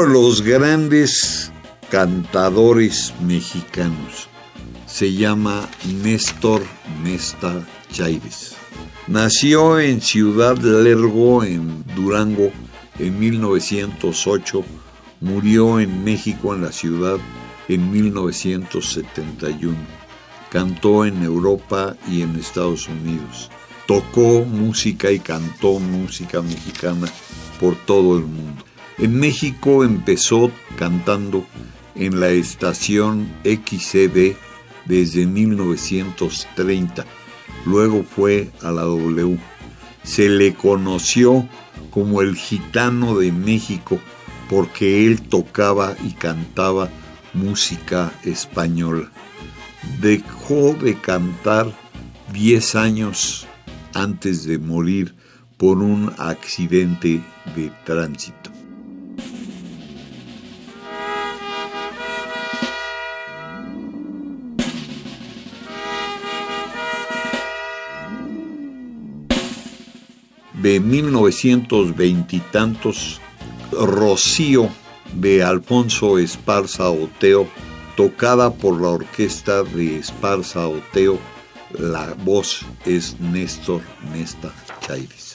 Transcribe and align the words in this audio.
Uno 0.00 0.08
de 0.08 0.14
los 0.14 0.40
grandes 0.40 1.52
cantadores 1.90 3.12
mexicanos 3.22 4.28
se 4.86 5.12
llama 5.12 5.68
Néstor 6.02 6.62
Nesta 7.02 7.66
Chávez. 7.92 8.54
Nació 9.08 9.78
en 9.78 10.00
Ciudad 10.00 10.56
Lergo, 10.56 11.44
en 11.44 11.84
Durango, 11.94 12.50
en 12.98 13.18
1908. 13.18 14.64
Murió 15.20 15.80
en 15.80 16.02
México, 16.02 16.54
en 16.54 16.62
la 16.62 16.72
ciudad, 16.72 17.18
en 17.68 17.90
1971. 17.90 19.76
Cantó 20.50 21.04
en 21.04 21.22
Europa 21.22 21.94
y 22.08 22.22
en 22.22 22.36
Estados 22.36 22.88
Unidos. 22.88 23.50
Tocó 23.86 24.46
música 24.46 25.10
y 25.10 25.18
cantó 25.18 25.78
música 25.78 26.40
mexicana 26.40 27.06
por 27.60 27.74
todo 27.84 28.16
el 28.16 28.24
mundo. 28.24 28.64
En 29.00 29.18
México 29.18 29.82
empezó 29.82 30.50
cantando 30.76 31.46
en 31.94 32.20
la 32.20 32.28
estación 32.28 33.32
XCD 33.44 34.36
desde 34.84 35.26
1930. 35.26 37.06
Luego 37.64 38.04
fue 38.04 38.50
a 38.62 38.70
la 38.70 38.82
W. 38.82 39.38
Se 40.02 40.28
le 40.28 40.52
conoció 40.52 41.48
como 41.90 42.20
el 42.20 42.36
gitano 42.36 43.18
de 43.18 43.32
México 43.32 43.98
porque 44.50 45.06
él 45.06 45.22
tocaba 45.22 45.96
y 46.04 46.10
cantaba 46.10 46.90
música 47.32 48.12
española. 48.22 49.10
Dejó 50.02 50.74
de 50.74 50.94
cantar 51.00 51.72
10 52.34 52.74
años 52.74 53.46
antes 53.94 54.44
de 54.44 54.58
morir 54.58 55.14
por 55.56 55.78
un 55.78 56.12
accidente 56.18 57.22
de 57.56 57.72
tránsito. 57.84 58.39
De 70.80 70.86
1920 70.86 72.36
y 72.36 72.40
tantos, 72.52 73.20
Rocío 73.72 74.68
de 75.12 75.42
Alfonso 75.42 76.18
Esparza 76.18 76.88
Oteo, 76.90 77.46
tocada 77.96 78.50
por 78.50 78.80
la 78.80 78.88
orquesta 78.88 79.62
de 79.62 79.98
Esparza 79.98 80.66
Oteo. 80.68 81.18
La 81.78 82.14
voz 82.24 82.64
es 82.86 83.20
Néstor 83.20 83.82
Nesta 84.12 84.52
Chaires. 84.80 85.29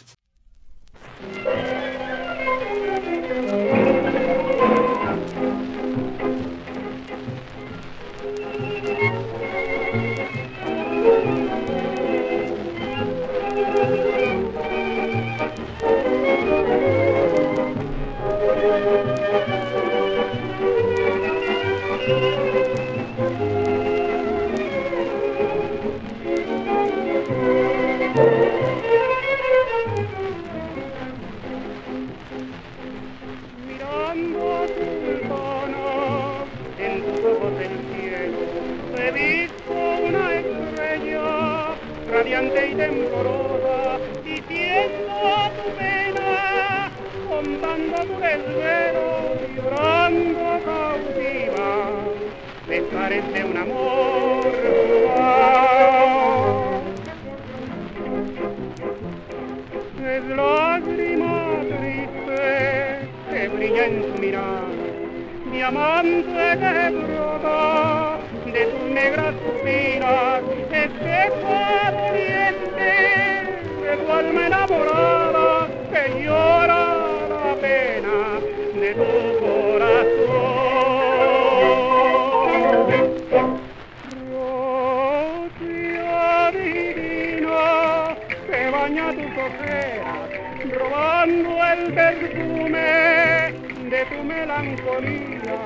melancolía 94.65 95.59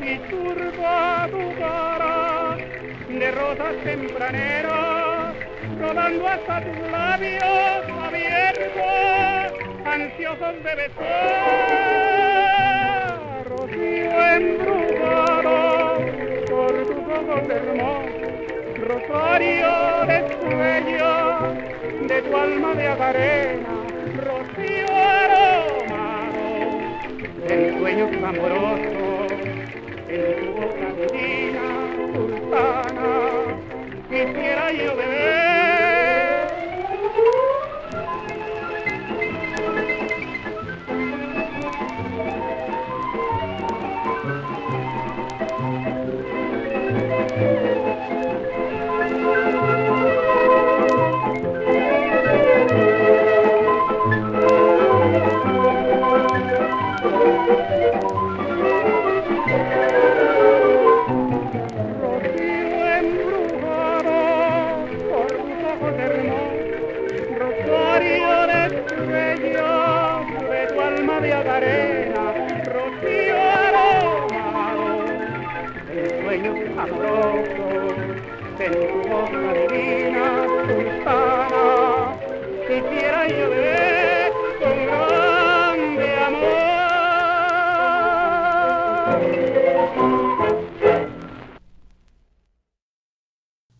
y 0.00 0.18
turba 0.30 1.28
tu 1.30 1.54
cara 1.58 2.56
de 3.08 3.30
rosas 3.32 3.74
tempraneras 3.84 5.34
rodando 5.80 6.26
hasta 6.28 6.62
tus 6.62 6.78
labios 6.90 7.88
abiertos 8.02 9.52
ansiosos 9.84 10.64
de 10.64 10.74
besar. 10.74 11.06
Rocío 13.44 14.26
embrujado 14.36 15.56
por 16.48 16.72
tus 16.86 17.04
ojos 17.18 17.48
hermosos 17.48 18.36
rosario 18.78 19.72
de 20.06 20.18
sueño 20.40 21.12
de 22.08 22.22
tu 22.22 22.36
alma 22.36 22.74
de 22.74 22.86
agarena 22.88 23.85
sueños 27.86 28.10
amorosos 28.20 29.30
en 30.08 30.40
tu 30.40 30.52
boca 30.60 30.88
divina, 30.98 31.62
sultana, 32.12 33.10
quisiera 34.08 34.72
yo 34.72 34.96
beber. 34.96 35.35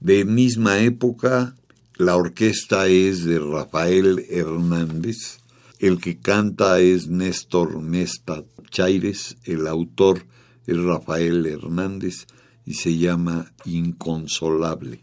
De 0.00 0.24
misma 0.24 0.78
época, 0.78 1.56
la 1.96 2.16
orquesta 2.16 2.86
es 2.86 3.24
de 3.24 3.40
Rafael 3.40 4.24
Hernández, 4.30 5.40
el 5.80 6.00
que 6.00 6.20
canta 6.20 6.78
es 6.78 7.08
Néstor 7.08 7.80
Mesta 7.80 8.44
Chaires, 8.70 9.36
el 9.44 9.66
autor 9.66 10.24
es 10.66 10.76
Rafael 10.76 11.44
Hernández 11.46 12.26
y 12.66 12.74
se 12.74 12.98
llama 12.98 13.52
Inconsolable. 13.64 15.00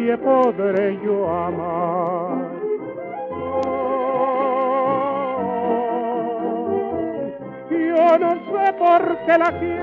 nadie 0.00 0.16
podré 0.18 0.98
yo 1.04 1.28
amar. 1.28 2.48
Oh, 3.32 3.80
yo 7.70 8.18
no 8.18 8.30
sé 8.30 8.72
por 8.78 9.18
qué 9.26 9.38
la 9.38 9.58
quiero. 9.58 9.79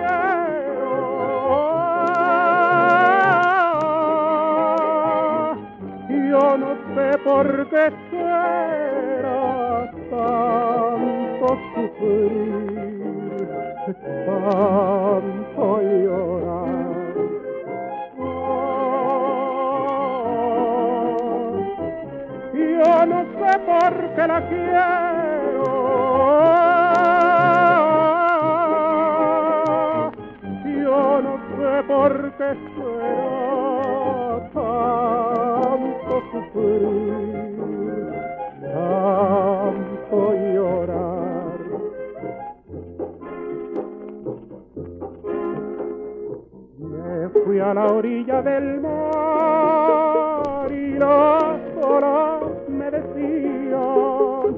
a 47.67 47.73
la 47.73 47.85
orilla 47.87 48.41
del 48.41 48.79
mar 48.79 50.71
y 50.71 50.97
las 50.97 51.59
horas 51.83 52.43
me 52.69 52.89
decían 52.89 54.55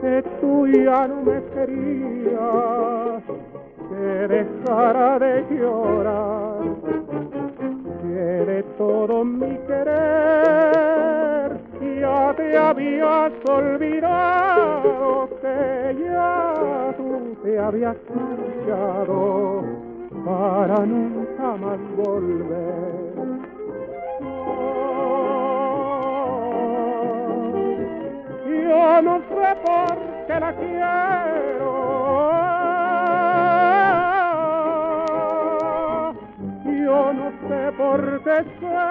que 0.00 0.24
tú 0.40 0.66
ya 0.66 1.06
no 1.06 1.16
me 1.22 1.42
querías, 1.54 3.22
que 3.90 4.28
dejara 4.36 5.18
de 5.18 5.44
llorar, 5.50 6.62
que 8.00 8.24
de 8.52 8.62
todo 8.78 9.22
mi 9.22 9.58
querer 9.66 11.50
ya 12.00 12.34
te 12.38 12.56
habías 12.56 13.32
olvidado, 13.50 15.28
que 15.42 15.96
ya 16.04 16.94
tú 16.96 17.36
te 17.42 17.58
habías 17.58 17.96
callado 18.08 19.62
para 20.24 20.86
nunca 20.86 21.19
jamás 21.40 21.80
volver. 21.96 23.14
Oh, 24.22 24.60
yo 28.66 29.02
no 29.02 29.18
sé 29.30 29.48
por 29.64 29.96
qué 30.26 30.40
la 30.40 30.52
quiero. 30.52 31.70
Yo 36.64 37.12
no 37.12 37.26
sé 37.48 37.72
por 37.78 38.22
qué. 38.24 38.89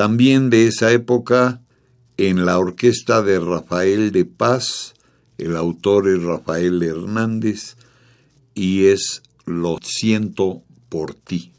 También 0.00 0.48
de 0.48 0.66
esa 0.66 0.92
época, 0.92 1.60
en 2.16 2.46
la 2.46 2.58
orquesta 2.58 3.20
de 3.20 3.38
Rafael 3.38 4.12
de 4.12 4.24
Paz, 4.24 4.94
el 5.36 5.54
autor 5.58 6.08
es 6.08 6.22
Rafael 6.22 6.82
Hernández 6.82 7.76
y 8.54 8.86
es 8.86 9.22
Lo 9.44 9.76
siento 9.82 10.62
por 10.88 11.12
ti. 11.12 11.52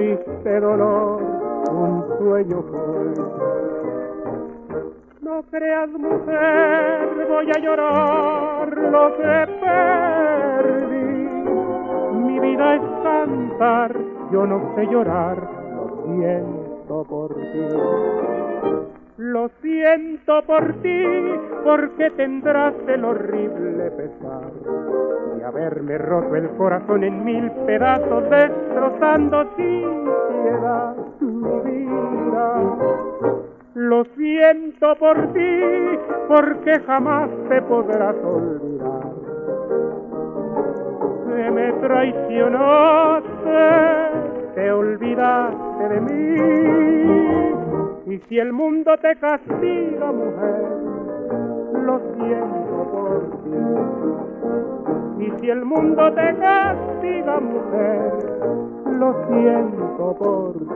Triste 0.00 0.60
dolor, 0.60 1.20
un 1.70 2.04
sueño 2.18 2.62
fue. 2.70 3.14
No 5.20 5.42
creas 5.50 5.90
mujer, 5.90 7.26
voy 7.28 7.50
a 7.50 7.58
llorar 7.60 8.76
lo 8.76 9.16
que 9.16 9.46
perdí. 9.60 11.28
Mi 12.24 12.40
vida 12.40 12.76
es 12.76 12.82
cantar, 13.02 13.94
yo 14.32 14.46
no 14.46 14.74
sé 14.74 14.86
llorar, 14.86 15.36
lo 15.74 15.84
siento 16.06 17.04
por 17.04 17.34
ti. 17.34 18.99
Lo 19.20 19.50
siento 19.60 20.40
por 20.46 20.72
ti, 20.80 21.04
porque 21.62 22.10
tendrás 22.12 22.72
el 22.88 23.04
horrible 23.04 23.90
pesar 23.90 24.50
de 25.36 25.44
haberme 25.44 25.98
roto 25.98 26.36
el 26.36 26.48
corazón 26.56 27.04
en 27.04 27.22
mil 27.22 27.50
pedazos, 27.66 28.24
destrozando 28.30 29.44
sin 29.58 30.04
piedad, 30.42 30.96
mi 31.20 31.60
vida. 31.70 32.76
Lo 33.74 34.04
siento 34.16 34.96
por 34.98 35.34
ti, 35.34 35.98
porque 36.26 36.80
jamás 36.86 37.28
te 37.50 37.60
podrás 37.60 38.16
olvidar. 38.24 39.02
Que 41.26 41.50
me 41.50 41.72
traicionaste, 41.74 43.28
te 44.54 44.72
olvidaste 44.72 45.88
de 45.90 46.00
mí. 46.00 47.59
Y 48.10 48.18
si 48.28 48.38
el 48.40 48.52
mundo 48.52 48.96
te 49.00 49.14
castiga, 49.20 50.10
mujer, 50.10 50.66
lo 51.84 52.00
siento 52.16 52.90
por 52.90 53.20
ti. 53.44 55.24
Y 55.24 55.30
si 55.38 55.48
el 55.48 55.64
mundo 55.64 56.12
te 56.12 56.34
castiga, 56.36 57.38
mujer, 57.38 58.12
lo 58.98 59.14
siento 59.28 60.16
por 60.18 60.54
ti. 60.54 60.70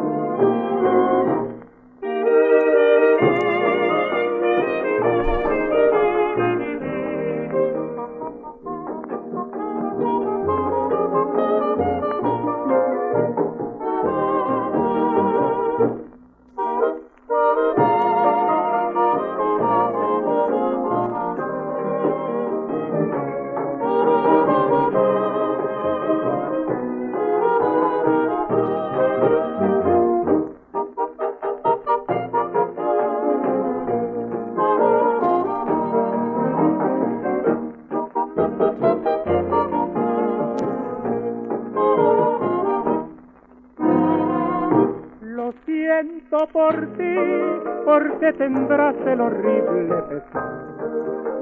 Por 46.53 46.75
ti, 46.97 47.17
porque 47.85 48.33
tendrás 48.33 48.97
el 49.07 49.21
horrible 49.21 49.95
pesar 50.09 50.53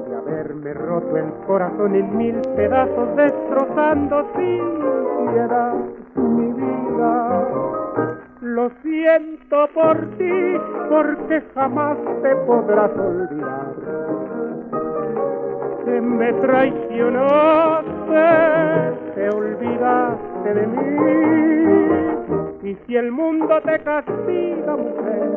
de 0.07 0.15
haberme 0.15 0.73
roto 0.73 1.17
el 1.17 1.31
corazón 1.47 1.95
en 1.95 2.15
mil 2.15 2.39
pedazos, 2.55 3.15
destrozando 3.15 4.27
sin 4.35 4.61
piedad 5.31 5.73
mi 6.15 6.53
vida. 6.53 7.47
Lo 8.41 8.69
siento 8.83 9.67
por 9.73 9.97
ti, 10.17 10.59
porque 10.89 11.41
jamás 11.55 11.97
te 12.21 12.35
podrás 12.45 12.91
olvidar. 12.91 13.73
Que 15.85 16.01
me 16.01 16.33
traicionaste, 16.33 18.25
te 19.15 19.29
olvidaste 19.29 20.53
de 20.53 20.67
mí 20.67 21.92
y 22.73 22.77
si 22.87 22.95
el 22.95 23.11
mundo 23.11 23.61
te 23.63 23.77
castiga, 23.83 24.75
mujer, 24.75 25.29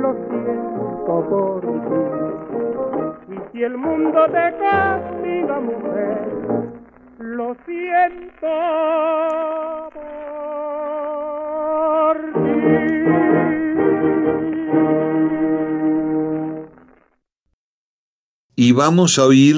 lo 0.00 0.14
siento 0.28 1.26
por 1.28 1.60
ti. 3.26 3.34
Y 3.34 3.36
si 3.52 3.64
el 3.64 3.76
mundo 3.76 4.20
te 4.26 4.56
castiga, 4.58 5.60
mujer, 5.60 6.28
lo 7.18 7.56
siento 7.66 8.46
por 9.92 12.16
ti. 12.32 12.38
Y 18.54 18.72
vamos 18.72 19.18
a 19.18 19.24
oír 19.24 19.56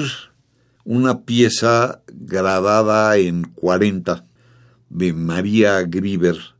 una 0.85 1.21
pieza 1.21 2.01
grabada 2.07 3.17
en 3.17 3.43
40 3.43 4.25
de 4.89 5.13
María 5.13 5.83
Grieber 5.83 6.52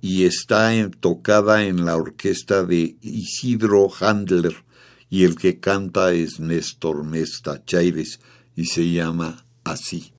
y 0.00 0.24
está 0.24 0.72
tocada 1.00 1.64
en 1.64 1.84
la 1.84 1.96
orquesta 1.96 2.64
de 2.64 2.96
Isidro 3.00 3.88
Handler 4.00 4.54
y 5.08 5.24
el 5.24 5.36
que 5.36 5.58
canta 5.58 6.12
es 6.12 6.40
Néstor 6.40 7.04
Mesta 7.04 7.64
Chaires 7.64 8.20
y 8.54 8.66
se 8.66 8.90
llama 8.90 9.44
así. 9.64 10.12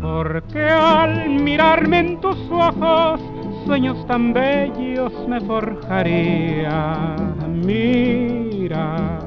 Porque 0.00 0.62
al 0.62 1.40
mirarme 1.40 1.98
en 2.00 2.20
tus 2.20 2.36
ojos, 2.50 3.20
sueños 3.66 4.06
tan 4.06 4.32
bellos 4.32 5.12
me 5.28 5.40
forjaría. 5.40 7.16
Mira, 7.48 9.18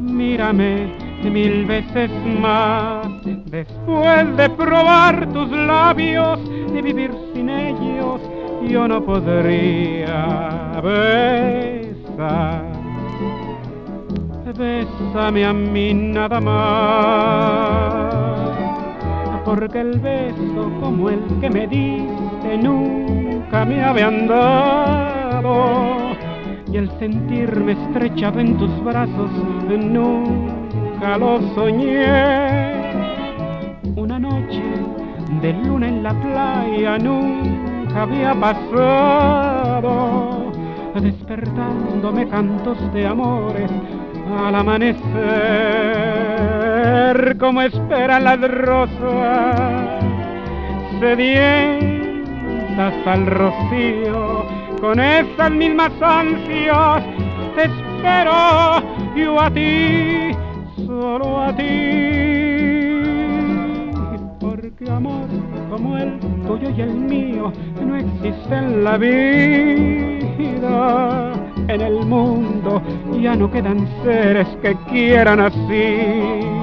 mírame 0.00 0.97
mil 1.24 1.64
veces 1.66 2.10
más. 2.40 3.06
Después 3.46 4.36
de 4.36 4.50
probar 4.50 5.26
tus 5.32 5.50
labios 5.50 6.38
y 6.74 6.82
vivir 6.82 7.10
sin 7.34 7.48
ellos, 7.48 8.20
yo 8.68 8.86
no 8.88 9.02
podría 9.04 10.80
besar. 10.82 12.68
Bésame 14.58 15.44
a 15.44 15.52
mí 15.52 15.94
nada 15.94 16.40
más, 16.40 16.58
porque 19.44 19.80
el 19.80 20.00
beso 20.00 20.72
como 20.80 21.10
el 21.10 21.20
que 21.40 21.48
me 21.48 21.68
diste 21.68 22.58
nunca 22.60 23.64
me 23.64 23.84
habían 23.84 24.26
dado. 24.26 25.96
Y 26.72 26.76
el 26.76 26.90
sentirme 26.98 27.72
estrechado 27.72 28.40
en 28.40 28.58
tus 28.58 28.82
brazos 28.82 29.30
nunca 29.68 30.57
lo 31.00 31.40
soñé. 31.54 32.06
Una 33.96 34.18
noche 34.18 34.62
de 35.40 35.52
luna 35.52 35.88
en 35.88 36.02
la 36.02 36.10
playa 36.10 36.98
nunca 36.98 38.02
había 38.02 38.34
pasado, 38.34 39.52
despertándome 41.00 42.28
cantos 42.28 42.76
de 42.92 43.06
amores 43.06 43.70
al 44.44 44.54
amanecer, 44.54 44.98
como 47.38 47.62
esperan 47.62 48.24
las 48.24 48.40
rosas 48.40 50.04
sedientas 51.00 51.94
al 53.06 53.26
rocío, 53.26 54.44
con 54.80 54.98
esas 55.00 55.50
mismas 55.50 55.92
ansias 56.00 57.02
te 57.54 57.64
espero 57.64 58.82
yo 59.16 59.40
a 59.40 59.50
ti 59.50 60.30
solo 61.00 61.40
a 61.40 61.54
ti. 61.54 61.64
Porque 64.40 64.90
amor 64.90 65.28
como 65.70 65.96
el 65.96 66.18
tuyo 66.46 66.70
y 66.76 66.80
el 66.80 66.94
mío 66.94 67.52
no 67.86 67.96
existe 67.96 68.54
en 68.56 68.84
la 68.84 68.96
vida. 68.98 69.14
En 71.68 71.80
el 71.80 72.04
mundo 72.06 72.82
ya 73.20 73.36
no 73.36 73.50
quedan 73.50 73.86
seres 74.02 74.48
que 74.62 74.74
quieran 74.90 75.40
así 75.40 76.57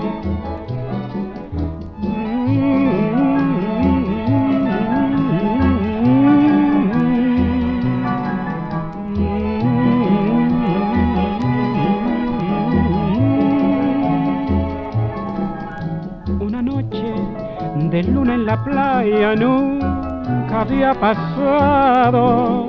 playa 18.64 19.36
nunca 19.36 20.62
había 20.62 20.94
pasado, 20.94 22.68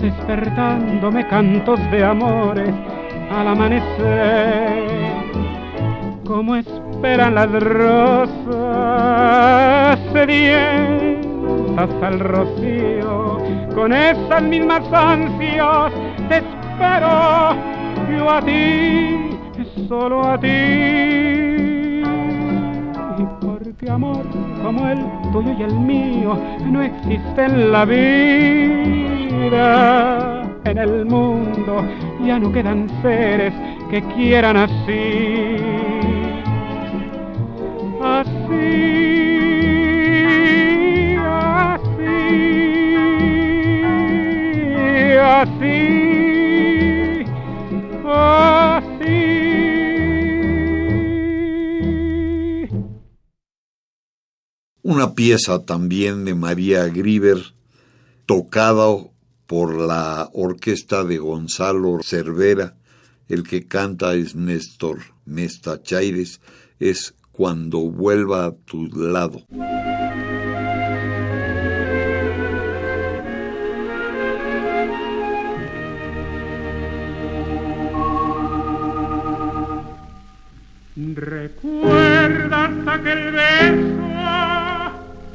despertándome 0.00 1.26
cantos 1.28 1.78
de 1.90 2.04
amores 2.04 2.74
al 3.30 3.48
amanecer, 3.48 4.88
como 6.24 6.56
esperan 6.56 7.34
las 7.34 7.50
rosas 7.62 8.38
sedientas 10.12 11.90
al 12.02 12.18
rocío, 12.20 13.38
con 13.74 13.92
esas 13.92 14.42
mismas 14.42 14.82
ansias. 14.92 15.92
Te 16.28 16.38
espero 16.38 17.54
yo 18.10 18.30
a 18.30 18.40
ti, 18.42 19.38
solo 19.88 20.26
a 20.26 20.38
ti 20.38 21.28
porque 23.68 23.90
amor 23.90 24.24
como 24.62 24.88
el 24.88 24.98
tuyo 25.32 25.52
y 25.58 25.62
el 25.62 25.74
mío 25.74 26.38
no 26.66 26.82
existe 26.82 27.44
en 27.44 27.72
la 27.72 27.84
vida. 27.84 28.04
En 30.64 30.78
el 30.78 31.04
mundo 31.06 31.84
ya 32.24 32.38
no 32.38 32.52
quedan 32.52 32.88
seres 33.02 33.54
que 33.90 34.02
quieran 34.02 34.56
así 34.56 35.56
así, 45.40 46.07
Una 54.88 55.12
pieza 55.14 55.66
también 55.66 56.24
de 56.24 56.34
María 56.34 56.86
Grieber, 56.86 57.52
tocada 58.24 58.86
por 59.46 59.78
la 59.78 60.30
orquesta 60.32 61.04
de 61.04 61.18
Gonzalo 61.18 61.98
Cervera, 62.02 62.74
el 63.28 63.42
que 63.42 63.66
canta 63.66 64.14
es 64.14 64.34
Néstor 64.34 65.00
Mesta 65.26 65.82
Chaires, 65.82 66.40
es 66.80 67.14
Cuando 67.32 67.80
vuelva 67.80 68.46
a 68.46 68.52
tu 68.52 68.86
lado. 68.86 69.44
¿Recuerdas 80.96 82.70
aquel 82.86 83.32
beso 83.32 84.07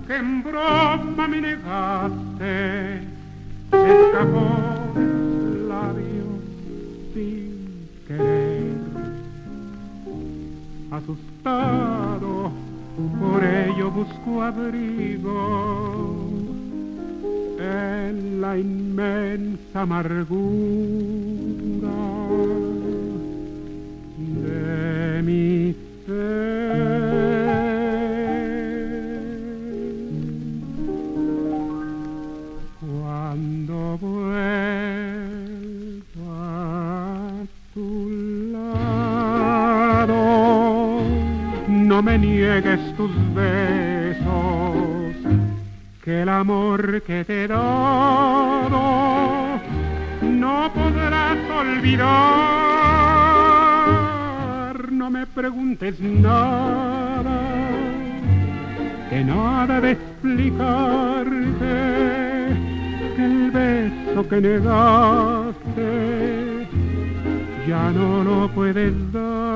que 0.08 0.16
en 0.16 0.44
broma 0.44 1.28
me 1.28 1.42
negaste? 1.42 3.02
Escapó 3.72 4.46
del 4.96 5.70
labio 5.70 6.26
sin 7.14 7.88
querer. 8.08 8.74
Asustado, 10.92 12.52
por 13.20 13.44
ello 13.44 13.92
busco 13.92 14.44
abrigo 14.44 16.30
en 17.60 18.42
la 18.42 18.58
inmensa 18.58 19.82
amargura 19.82 21.33
niegues 42.54 42.96
tus 42.96 43.12
besos, 43.34 45.16
que 46.04 46.22
el 46.22 46.30
amor 46.30 47.02
que 47.02 47.26
te 47.26 47.46
he 47.46 47.48
dado 47.48 48.80
no 50.22 50.72
podrás 50.74 51.38
olvidar. 51.50 52.02
No 54.92 55.10
me 55.10 55.26
preguntes 55.26 56.00
nada, 56.00 57.40
que 59.10 59.24
nada 59.24 59.82
de 59.82 59.92
explicarte, 59.94 61.26
que 63.16 63.26
el 63.26 63.50
beso 63.52 64.30
que 64.30 64.42
negaste 64.42 65.88
ya 67.68 67.92
no 67.92 68.24
lo 68.24 68.48
puedes 68.50 68.94
dar. 69.12 69.53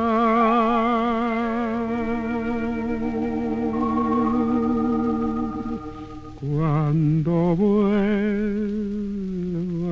Vuelva 7.56 7.88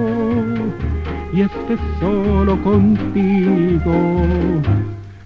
y 1.33 1.41
estés 1.41 1.81
solo 1.99 2.53
contigo, 2.63 4.21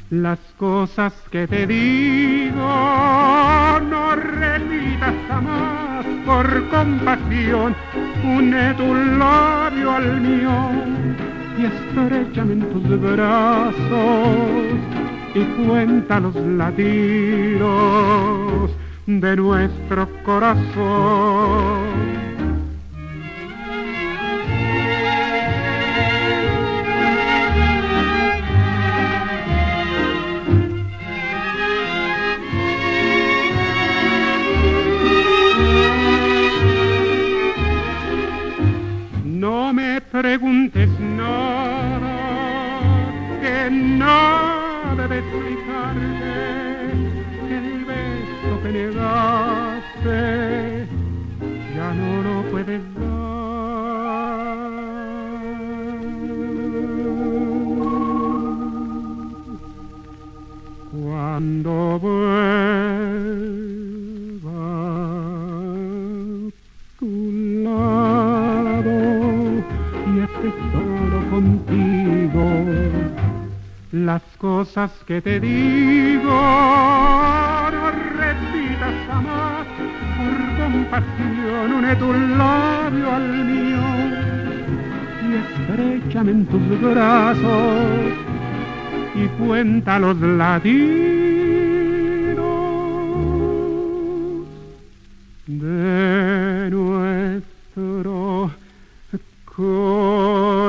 las 0.10 0.40
cosas 0.58 1.14
que 1.30 1.46
te 1.48 1.68
digo 1.68 2.68
no 3.90 4.16
repitas 4.16 5.14
jamás 5.28 6.04
por 6.26 6.68
compasión, 6.70 7.76
une 8.24 8.74
tu 8.74 8.96
labio 8.96 9.92
al 9.92 10.20
mío 10.20 10.72
y 11.60 11.66
estrechame 11.66 12.54
en 12.54 12.62
tus 12.72 13.00
brazos 13.00 15.01
y 15.34 15.44
cuenta 15.66 16.20
los 16.20 16.36
latidos 16.36 17.62
de 19.06 19.36
nuestro 19.36 20.10
corazón. 20.24 21.82
No 39.24 39.74
me 39.74 40.02
preguntes 40.02 40.90
nada, 41.00 42.18
que 43.42 43.70
nada 43.72 44.51
que 47.48 47.56
el 47.58 47.86
beso 47.86 48.62
que 48.64 48.70
negaste 48.72 50.51
cosas 74.42 74.92
que 75.06 75.22
te 75.22 75.40
digo 75.40 76.34
no 77.76 77.92
repitas 78.18 78.96
jamás 79.08 79.68
por 80.18 80.36
compasión 80.60 81.74
une 81.78 81.96
tu 81.96 82.12
labio 82.12 83.12
al 83.12 83.30
mío 83.46 83.86
y 85.28 85.30
estrechame 85.44 86.32
en 86.32 86.46
tus 86.48 86.82
brazos 86.82 88.14
y 89.14 89.28
cuenta 89.40 90.00
los 90.00 90.20
latidos 90.20 90.82
de 95.46 96.70
nuestro 96.72 98.50
corazón. 99.56 100.61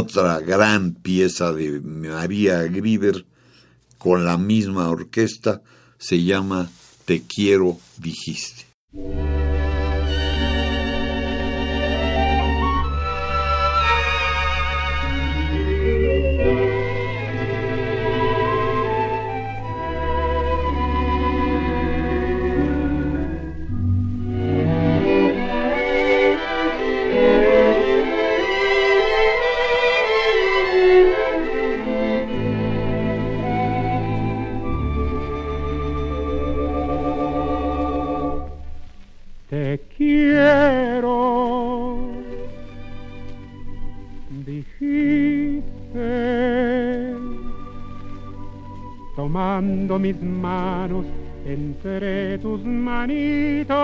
Otra 0.00 0.38
gran 0.38 0.94
pieza 0.94 1.52
de 1.52 1.80
María 1.80 2.62
Grieber 2.62 3.26
con 3.98 4.24
la 4.24 4.38
misma 4.38 4.88
orquesta 4.90 5.60
se 5.98 6.22
llama 6.22 6.70
Te 7.04 7.22
quiero, 7.22 7.78
dijiste. 7.96 8.66
Dijiste, 44.58 46.10
tomando 49.14 49.98
mis 49.98 50.20
manos 50.20 51.04
entre 51.46 52.38
tus 52.38 52.64
manitos 52.64 53.76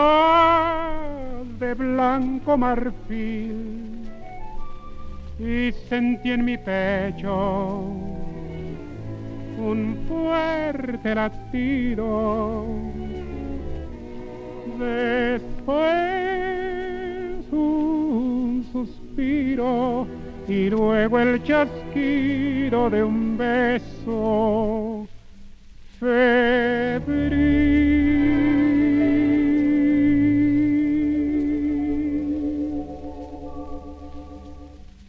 de 1.61 1.75
blanco 1.75 2.57
marfil 2.59 4.09
y 5.39 5.73
sentí 5.89 6.31
en 6.31 6.45
mi 6.45 6.57
pecho 6.59 7.93
un 9.59 9.97
fuerte 10.09 11.15
latido. 11.15 12.67
Después 14.79 15.85
un 17.53 18.67
suspiro 18.73 20.07
y 20.48 20.68
luego 20.68 21.18
el 21.18 21.42
chasquido 21.42 22.90
de 22.90 23.02
un 23.02 23.37
beso 23.38 25.07
febril. 25.98 27.54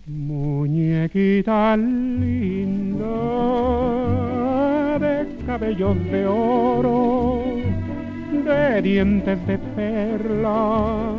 Muñequita 0.08 1.76
linda 1.76 3.06
de 5.00 5.28
cabellos 5.46 5.98
de 6.12 6.26
oro, 6.26 7.44
de 8.32 8.82
dientes 8.82 9.48
de 9.48 9.58
perla, 9.58 11.14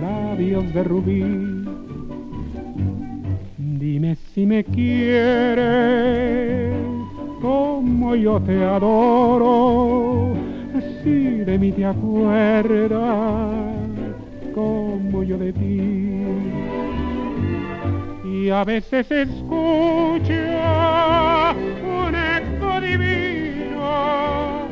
labios 0.00 0.72
de 0.72 0.84
rubí 0.84 1.53
Dime 3.94 4.16
si 4.34 4.44
me 4.44 4.64
quieres 4.64 5.64
como 7.40 8.16
yo 8.16 8.40
te 8.40 8.64
adoro, 8.64 10.34
si 11.04 11.44
de 11.44 11.56
mí 11.56 11.70
te 11.70 11.84
acuerdas 11.84 12.98
como 14.52 15.22
yo 15.22 15.38
de 15.38 15.52
ti. 15.52 16.24
Y 18.24 18.50
a 18.50 18.64
veces 18.64 19.08
escucho 19.12 20.34
un 22.02 22.16
eco 22.16 22.80
divino 22.80 24.66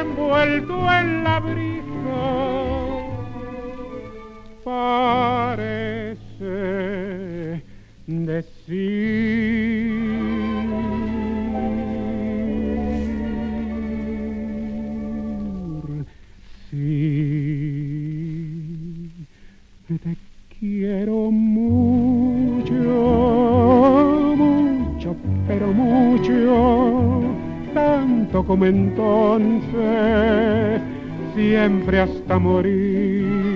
envuelto 0.00 0.92
en 0.92 1.22
la 1.22 1.38
brisa. 1.38 1.76
Parece 4.64 6.16
decir 8.06 8.76
sí 16.70 17.66
te 19.88 20.16
quiero 20.60 21.32
mucho 21.32 22.74
mucho 24.36 25.16
pero 25.48 25.72
mucho 25.72 27.24
tanto 27.74 28.44
como 28.44 28.66
entonces 28.66 30.80
siempre 31.34 31.98
hasta 32.00 32.38
morir 32.38 33.55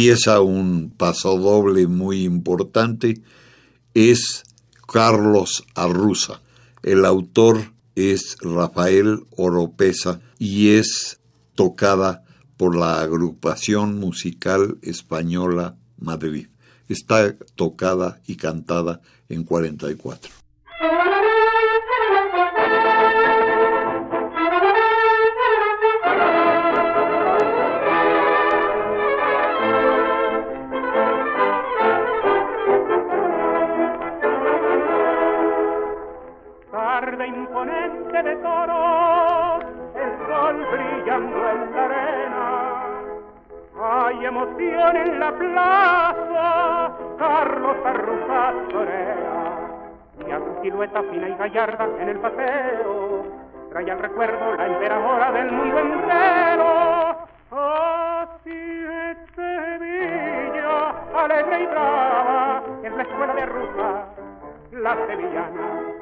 Una 0.00 0.06
pieza, 0.06 0.40
un 0.40 0.94
pasodoble 0.96 1.86
muy 1.86 2.24
importante 2.24 3.20
es 3.92 4.44
Carlos 4.90 5.66
Arruza. 5.74 6.40
El 6.82 7.04
autor 7.04 7.74
es 7.96 8.38
Rafael 8.40 9.26
Oropesa 9.36 10.22
y 10.38 10.70
es 10.70 11.20
tocada 11.54 12.24
por 12.56 12.76
la 12.76 13.02
agrupación 13.02 14.00
musical 14.00 14.78
española 14.80 15.76
Madrid. 15.98 16.46
Está 16.88 17.36
tocada 17.54 18.22
y 18.26 18.36
cantada 18.36 19.02
en 19.28 19.44
44. 19.44 20.39
En 44.58 45.20
la 45.20 45.32
plaza, 45.32 46.92
Carlos 47.18 47.76
Arruzas 47.84 48.54
torea. 48.70 49.68
Y 50.26 50.30
a 50.30 50.38
su 50.38 50.62
silueta 50.62 51.02
fina 51.04 51.28
y 51.28 51.34
gallarda 51.36 51.88
en 52.00 52.08
el 52.08 52.18
paseo, 52.18 53.24
trae 53.70 53.90
al 53.90 53.98
recuerdo 53.98 54.56
la 54.56 54.66
emperadora 54.66 55.32
del 55.32 55.52
mundo 55.52 55.78
entero. 55.78 57.16
Así 57.52 58.50
es 58.50 59.18
Sevilla, 59.34 60.90
alegre 61.14 61.62
y 61.62 61.66
brava, 61.66 62.62
es 62.82 62.92
la 62.92 63.02
escuela 63.02 63.34
de 63.34 63.42
Arruzas, 63.42 64.04
la 64.72 64.96
sevillana. 65.06 65.99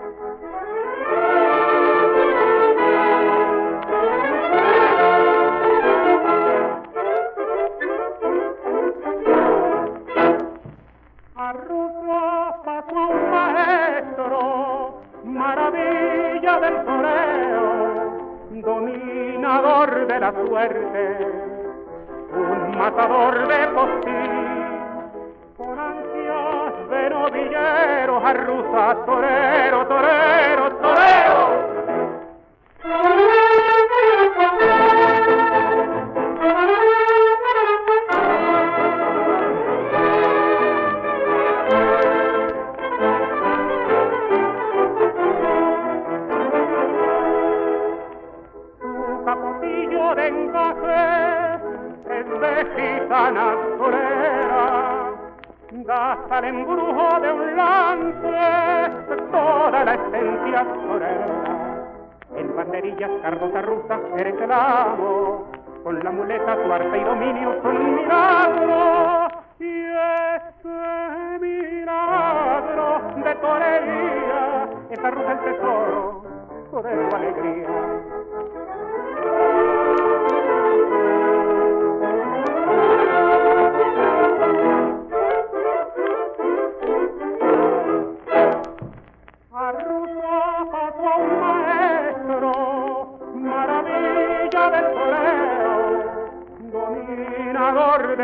Dominador 20.48 21.07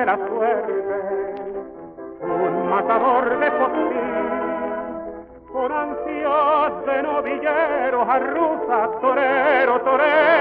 la 0.05 0.17
suerte, 0.17 0.73
un 2.21 2.69
matador 2.69 3.39
de 3.39 3.51
postín, 3.53 4.25
con 5.51 5.73
ansias 5.73 6.87
de 6.87 7.03
novillero, 7.03 8.03
arruza, 8.03 8.91
torero, 9.01 9.81
torero. 9.81 10.34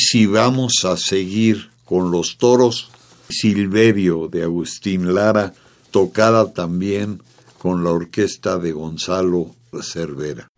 Si 0.00 0.26
vamos 0.26 0.84
a 0.84 0.96
seguir 0.96 1.70
con 1.84 2.10
los 2.10 2.38
toros, 2.38 2.90
Silverio 3.28 4.28
de 4.28 4.42
Agustín 4.42 5.14
Lara, 5.14 5.52
tocada 5.90 6.52
también 6.52 7.22
con 7.58 7.84
la 7.84 7.90
orquesta 7.90 8.58
de 8.58 8.72
Gonzalo 8.72 9.54
Cervera. 9.82 10.49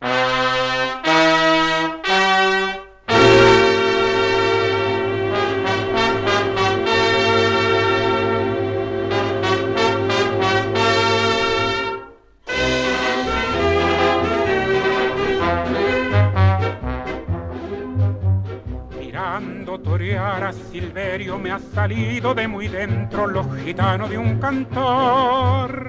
Salido 21.75 22.35
de 22.35 22.47
muy 22.49 22.69
dentro 22.69 23.27
lo 23.27 23.45
gitano 23.55 24.07
de 24.09 24.19
un 24.19 24.39
cantor. 24.39 25.89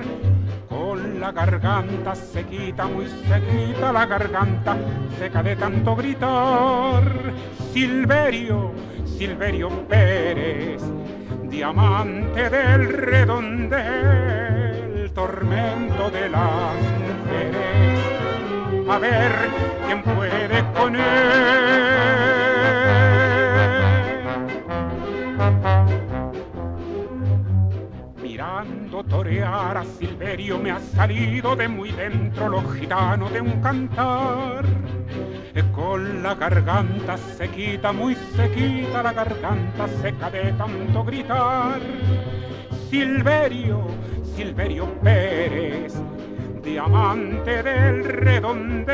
Con 0.69 1.19
la 1.19 1.31
garganta 1.31 2.15
sequita, 2.15 2.85
muy 2.85 3.07
sequita 3.07 3.91
la 3.91 4.05
garganta, 4.05 4.77
seca 5.19 5.43
de 5.43 5.55
tanto 5.55 5.95
gritar. 5.95 7.03
Silverio, 7.73 8.71
Silverio 9.05 9.69
Pérez, 9.87 10.81
diamante 11.49 12.49
del 12.49 12.89
redondel, 12.89 14.31
tormento 15.13 16.09
de 16.09 16.29
las 16.29 16.75
mujeres. 17.03 17.99
A 18.89 18.97
ver 18.99 19.31
quién 19.85 20.01
puede 20.03 20.63
con 20.73 20.95
él. 20.95 22.32
Torear 29.33 29.77
a 29.77 29.83
Silverio 29.83 30.59
me 30.59 30.69
ha 30.69 30.79
salido 30.79 31.55
de 31.55 31.67
muy 31.67 31.91
dentro 31.91 32.49
lo 32.49 32.61
gitano 32.69 33.31
de 33.31 33.41
un 33.41 33.59
cantar. 33.61 34.63
Con 35.73 36.21
la 36.21 36.35
garganta 36.35 37.17
sequita, 37.17 37.91
muy 37.91 38.13
sequita 38.13 39.01
la 39.01 39.11
garganta 39.11 39.87
seca 40.03 40.29
de 40.29 40.53
tanto 40.53 41.03
gritar. 41.03 41.81
Silverio, 42.91 43.87
Silverio 44.35 44.85
Pérez, 45.01 45.95
diamante 46.61 47.63
del 47.63 48.03
redondel, 48.03 48.93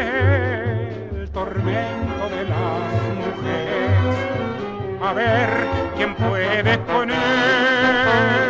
tormento 1.34 2.30
de 2.30 2.43
las 2.45 2.93
mujeres. 3.19 4.15
A 5.04 5.12
ver 5.12 5.49
quién 5.97 6.15
puede 6.15 6.80
con 6.86 7.12
él. 7.12 8.48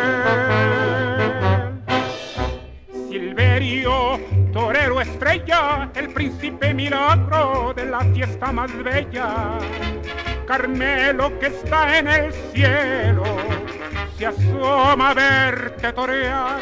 Estrella, 5.20 5.90
el 5.96 6.08
príncipe 6.14 6.72
milagro 6.72 7.74
de 7.76 7.84
la 7.84 8.00
fiesta 8.00 8.52
más 8.52 8.72
bella. 8.82 9.58
Carmelo 10.46 11.38
que 11.38 11.48
está 11.48 11.98
en 11.98 12.08
el 12.08 12.32
cielo, 12.32 13.24
se 14.16 14.26
asoma 14.26 15.10
a 15.10 15.14
verte 15.14 15.92
torear. 15.92 16.60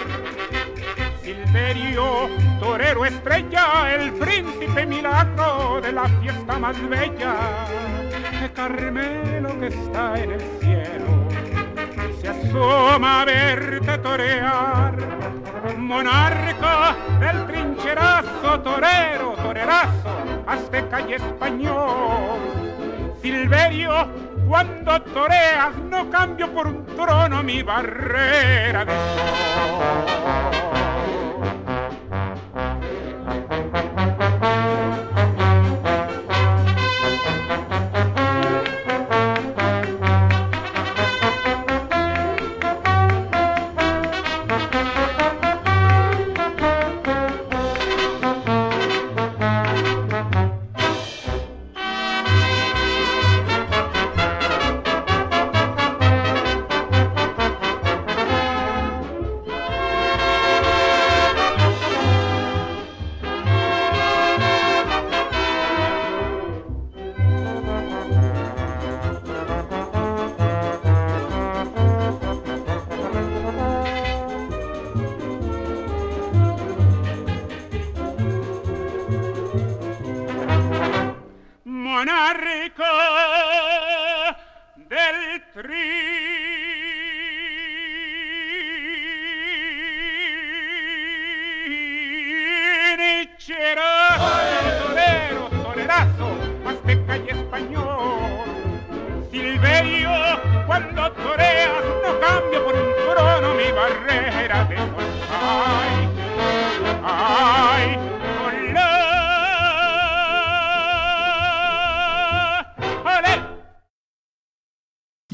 Silverio, 1.23 2.29
torero 2.59 3.05
estrella, 3.05 3.94
el 3.94 4.12
príncipe 4.14 4.87
milagro 4.87 5.81
de 5.81 5.92
la 5.92 6.09
fiesta 6.21 6.59
más 6.59 6.77
bella. 6.88 7.37
Carmelo 8.57 9.61
que 9.61 9.68
está 9.68 10.21
en 10.21 10.33
el 10.33 10.40
cielo, 10.61 11.28
se 12.21 12.29
asoma 12.29 13.23
a 13.23 13.25
verte 13.25 13.99
torear. 13.99 14.95
Monarca 15.77 16.97
del 17.21 17.47
trincherazo, 17.47 18.61
torero, 18.61 19.35
torerazo, 19.43 20.11
azteca 20.47 21.01
y 21.09 21.15
español. 21.15 22.39
Silverio, 23.23 24.09
cuando 24.49 25.03
toreas, 25.03 25.75
no 25.91 26.09
cambio 26.11 26.53
por 26.53 26.67
un 26.67 26.87
trono 26.87 27.43
mi 27.43 27.63
barrera 27.63 28.85
de 28.85 28.93
sol. 28.93 30.78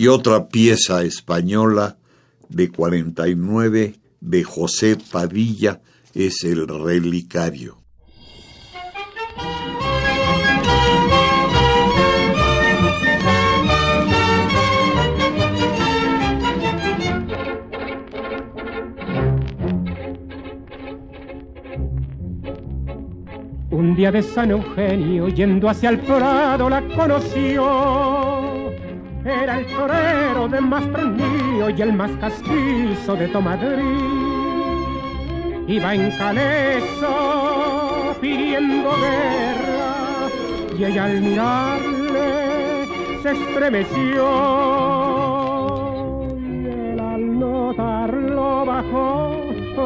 Y 0.05 0.09
otra 0.09 0.49
pieza 0.49 1.03
española 1.03 1.97
de 2.51 2.71
49 2.71 3.95
de 4.21 4.45
José 4.45 4.99
Padilla 5.11 5.81
es 6.13 6.45
el 6.45 6.69
relicario. 6.69 7.79
Un 23.71 23.97
día 23.97 24.13
de 24.13 24.23
San 24.23 24.51
Eugenio, 24.51 25.29
yendo 25.29 25.67
hacia 25.71 25.89
el 25.89 26.01
Prado, 26.01 26.69
la 26.69 26.87
conoció. 26.95 28.34
Era 29.25 29.59
el 29.59 29.67
torero 29.67 30.49
de 30.49 30.61
más 30.61 30.87
mío 30.87 31.71
y 31.71 31.81
el 31.81 31.93
más 31.95 32.11
castizo 32.21 33.17
de 33.17 33.29
Tomadrid. 33.29 33.79
Iba 35.67 35.95
en 35.95 36.11
caleza 36.19 38.15
pidiendo 38.21 38.91
guerra 38.91 40.29
y 40.79 40.85
ella 40.85 41.05
al 41.05 41.21
mirarle 41.23 42.87
se 43.23 43.31
estremeció 43.33 44.27
y 46.39 46.67
él 46.67 47.01
al 47.01 47.39
notarlo 47.39 48.67
bajó 48.67 49.35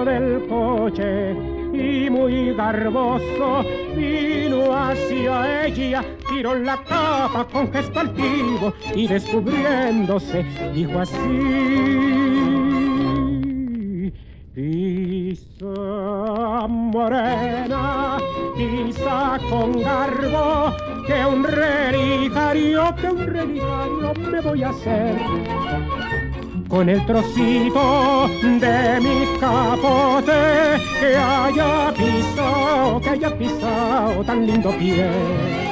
del 0.05 0.47
coche 0.49 1.33
y 1.73 2.11
muy 2.11 2.55
garboso 2.55 3.65
vino 3.97 4.75
hacia 4.75 5.67
ella, 5.67 6.05
tiró 6.29 6.55
la 6.55 6.77
capa 6.85 7.47
con 7.51 7.73
gesto 7.73 8.01
altivo 8.01 8.75
y 8.95 9.07
descubriéndose 9.07 10.45
dijo 10.75 11.01
así 11.01 12.19
Pisa 14.59 16.67
morena, 16.69 18.19
pisa 18.57 19.39
con 19.49 19.81
garbo, 19.81 20.75
que 21.07 21.25
un 21.25 21.45
relicario, 21.45 22.93
que 22.97 23.07
un 23.07 23.25
relicario 23.25 24.13
me 24.33 24.41
voy 24.41 24.65
a 24.65 24.71
hacer. 24.71 25.17
Con 26.69 26.89
el 26.89 27.07
trocito 27.07 28.29
de 28.43 29.01
mi 29.01 29.39
capote 29.39 30.83
que 30.99 31.17
haya 31.17 31.95
pisado, 31.95 33.01
que 33.01 33.11
haya 33.11 33.39
pisado 33.39 34.25
tan 34.25 34.45
lindo 34.45 34.77
pie. 34.77 35.68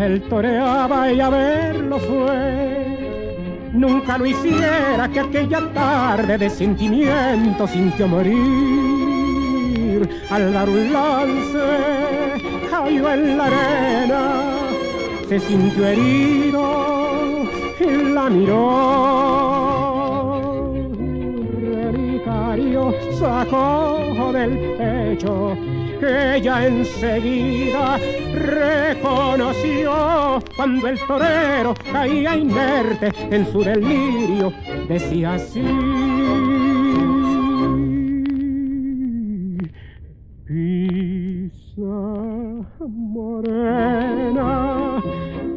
Él 0.00 0.22
toreaba 0.28 1.12
y 1.12 1.20
a 1.20 1.30
verlo 1.30 1.98
fue. 1.98 3.70
Nunca 3.72 4.18
lo 4.18 4.26
hiciera 4.26 5.08
que 5.12 5.20
aquella 5.20 5.72
tarde 5.72 6.38
de 6.38 6.50
sentimiento 6.50 7.66
sintió 7.66 8.06
morir. 8.06 8.34
Al 10.30 10.52
dar 10.52 10.68
un 10.68 10.92
lance 10.92 11.58
cayó 12.70 13.12
en 13.12 13.38
la 13.38 13.46
arena, 13.46 14.42
se 15.28 15.40
sintió 15.40 15.86
herido 15.86 17.44
y 17.80 18.12
la 18.12 18.30
miró. 18.30 19.43
Sacó 23.24 24.32
del 24.34 24.58
pecho 24.76 25.56
que 25.98 26.36
ella 26.36 26.66
enseguida 26.66 27.98
reconoció 28.34 29.92
cuando 30.54 30.88
el 30.88 30.98
torero 31.06 31.74
caía 31.90 32.36
inerte 32.36 33.10
en 33.30 33.50
su 33.50 33.64
delirio, 33.64 34.52
decía 34.88 35.34
así. 35.34 35.62
Pisa 40.46 41.80
morena, 42.86 44.42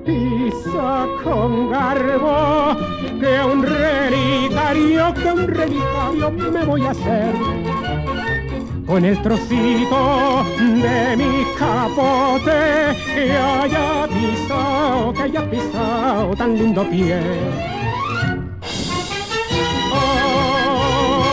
pisa 0.07 1.05
con 1.21 1.69
garbo, 1.69 2.77
que 3.19 3.43
un 3.43 3.61
relicario, 3.61 5.13
que 5.13 5.31
un 5.33 5.47
relicario 5.47 6.31
me 6.31 6.63
voy 6.65 6.85
a 6.85 6.91
hacer 6.91 7.35
con 8.87 9.03
el 9.03 9.21
trocito 9.21 10.45
de 10.57 11.17
mi 11.17 11.45
capote 11.59 12.95
que 13.13 13.35
haya 13.35 14.07
pisado, 14.07 15.13
que 15.13 15.23
haya 15.23 15.49
pisado 15.49 16.35
tan 16.37 16.57
lindo 16.57 16.89
pie. 16.89 17.19
Oh, 19.91 21.27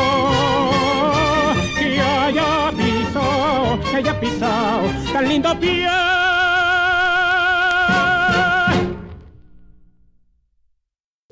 que 1.79 2.01
haya 2.01 2.73
pisado, 2.77 3.81
que 3.89 3.97
haya 3.97 4.21
pisado 4.21 4.83
tan 5.13 5.29
lindo 5.29 5.61
pie. 5.61 6.24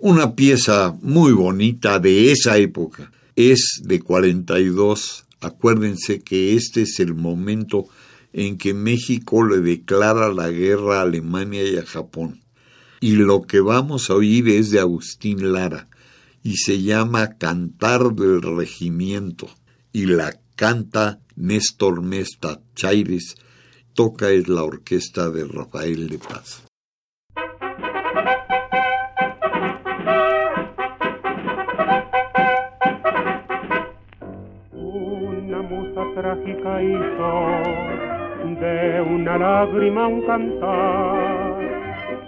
Una 0.05 0.35
pieza 0.35 0.99
muy 1.01 1.31
bonita 1.33 2.01
de 2.01 2.33
esa 2.33 2.57
época 2.57 3.13
es 3.37 3.81
de 3.85 4.01
42 4.01 5.27
Acuérdense 5.41 6.23
que 6.23 6.57
este 6.57 6.83
es 6.83 6.99
el 6.99 7.15
momento 7.15 7.87
en 8.33 8.59
que 8.59 8.75
México 8.75 9.45
le 9.45 9.61
declara 9.61 10.33
la 10.33 10.51
guerra 10.51 10.99
a 10.99 11.03
Alemania 11.03 11.63
y 11.63 11.77
a 11.77 11.87
Japón. 11.87 12.41
Y 13.01 13.13
lo 13.13 13.43
que 13.43 13.61
vamos 13.61 14.11
a 14.11 14.15
oír 14.15 14.49
es 14.49 14.73
de 14.73 14.81
Agustín 14.81 15.53
Lara 15.53 15.89
y 16.43 16.57
se 16.57 16.83
llama 16.83 17.39
Cantar 17.39 18.13
del 18.13 18.43
Regimiento 18.43 19.49
y 19.93 20.07
la 20.07 20.37
canta 20.57 21.21
Néstor 21.37 22.03
Mesta 22.03 22.61
Chaires, 22.75 23.37
toca 23.95 24.33
es 24.33 24.49
la 24.49 24.65
orquesta 24.65 25.31
de 25.31 25.45
Rafael 25.45 26.09
de 26.09 26.19
Paz. 26.19 26.62
Trágica 35.95 36.83
hizo 36.83 37.47
de 38.61 39.01
una 39.03 39.39
lágrima 39.39 40.09
un 40.09 40.23
cantar, 40.23 41.61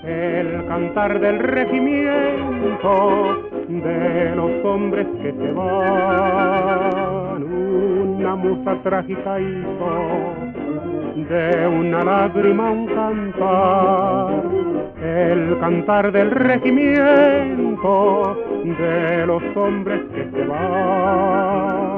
el 0.05 0.65
cantar 0.67 1.19
del 1.19 1.39
regimiento 1.39 3.39
de 3.69 4.37
los 4.37 4.65
hombres 4.65 5.07
que 5.23 5.33
se 5.33 5.53
van. 5.53 7.45
Una 7.45 8.37
musa 8.37 8.77
trágica 8.83 9.41
hizo 9.41 10.35
de 11.29 11.67
una 11.67 12.05
lágrima 12.05 12.71
un 12.71 12.87
cantar, 12.87 14.43
el 15.03 15.59
cantar 15.59 16.13
del 16.13 16.31
regimiento 16.31 18.37
de 18.63 19.27
los 19.27 19.43
hombres 19.57 20.03
que 20.15 20.31
se 20.31 20.45
van. 20.45 21.94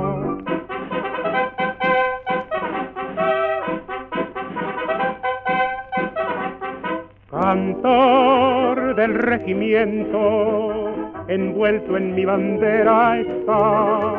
Del 7.87 9.15
regimiento, 9.15 10.93
envuelto 11.29 11.97
en 11.97 12.15
mi 12.17 12.25
bandera 12.25 13.21
está. 13.21 14.15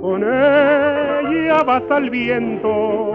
Con 0.00 0.22
ella 0.22 1.62
vas 1.66 1.82
al 1.90 2.08
viento, 2.08 3.12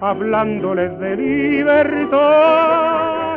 hablándoles 0.00 0.98
de 0.98 1.16
libertad, 1.16 2.20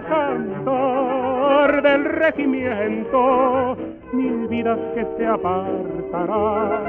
cantor 0.09 1.81
del 1.81 2.03
regimiento, 2.03 3.77
mil 4.11 4.47
vidas 4.49 4.79
que 4.93 5.07
se 5.17 5.25
apartarán, 5.25 6.81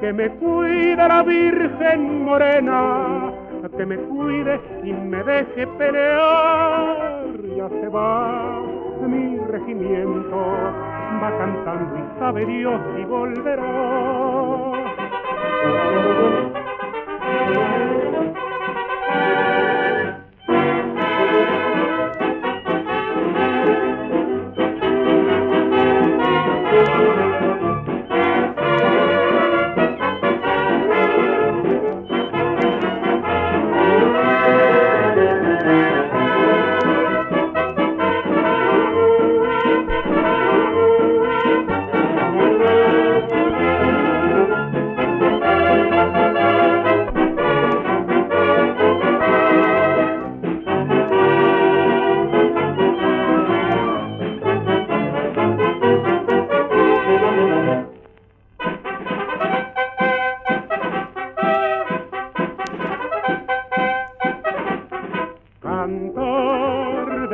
que 0.00 0.12
me 0.12 0.30
cuida 0.30 1.06
la 1.06 1.22
Virgen 1.22 2.24
Morena 2.24 3.32
que 3.76 3.86
me 3.86 3.96
cuide 3.96 4.60
y 4.84 4.92
me 4.92 5.22
deje 5.22 5.66
pelear. 5.78 7.33
Se 7.68 7.88
va 7.88 8.60
mi 9.08 9.38
regimiento, 9.38 10.36
va 11.22 11.38
cantando 11.38 11.96
y 11.96 12.18
sabe 12.18 12.44
Dios 12.44 12.78
si 12.94 13.04
volverá. 13.04 13.64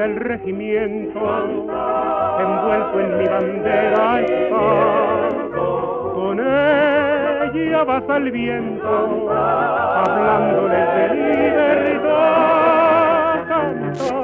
del 0.00 0.16
regimiento, 0.16 1.20
envuelto 2.40 3.00
en 3.00 3.18
mi 3.18 3.26
bandera 3.26 4.20
está. 4.22 5.28
Con 6.14 6.40
ella 6.40 7.84
vas 7.84 8.08
al 8.08 8.30
viento, 8.30 9.30
hablándoles 9.30 10.94
de 10.94 11.08
libertad. 11.16 12.14
Canta 13.46 14.14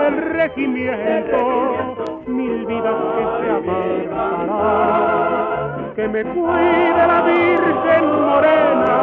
del 0.00 0.16
regimiento, 0.32 1.38
mil 2.26 2.64
vidas 2.64 2.96
que 3.14 3.24
se 3.42 3.50
apartarán. 4.08 4.72
Que 5.96 6.08
me 6.08 6.24
cuide 6.24 7.06
la 7.06 7.20
Virgen 7.26 8.04
Morena, 8.22 8.96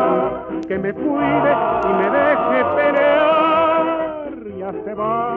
que 0.68 0.78
me 0.80 0.92
cuide 0.94 1.52
y 1.84 1.94
me 1.94 2.10
deje 2.10 2.66
pelear. 2.76 3.36
Ya 4.58 4.72
se 4.84 4.94
va 4.96 5.35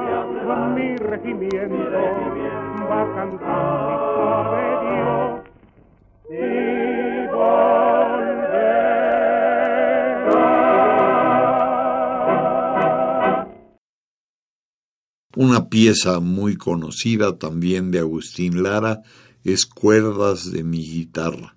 una 15.36 15.68
pieza 15.68 16.20
muy 16.20 16.56
conocida 16.56 17.36
también 17.38 17.90
de 17.90 17.98
Agustín 17.98 18.62
Lara 18.62 19.02
es 19.44 19.66
Cuerdas 19.66 20.50
de 20.50 20.64
mi 20.64 20.78
guitarra 20.78 21.56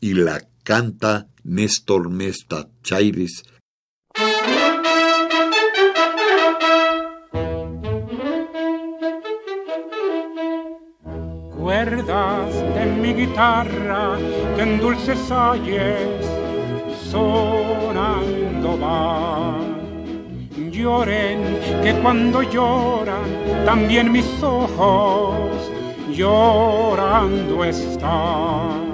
y 0.00 0.14
la 0.14 0.46
canta 0.62 1.26
Néstor 1.42 2.08
Mesta 2.08 2.68
Chaires. 2.84 3.42
Guitarra 13.28 14.16
que 14.56 14.62
en 14.62 14.80
dulces 14.80 15.30
ayes 15.30 16.26
sonando 17.10 18.76
van 18.78 19.78
lloren, 20.72 21.40
que 21.82 21.92
cuando 22.02 22.42
lloran 22.42 23.28
también 23.64 24.12
mis 24.12 24.42
ojos 24.42 25.70
llorando 26.10 27.64
están. 27.64 28.88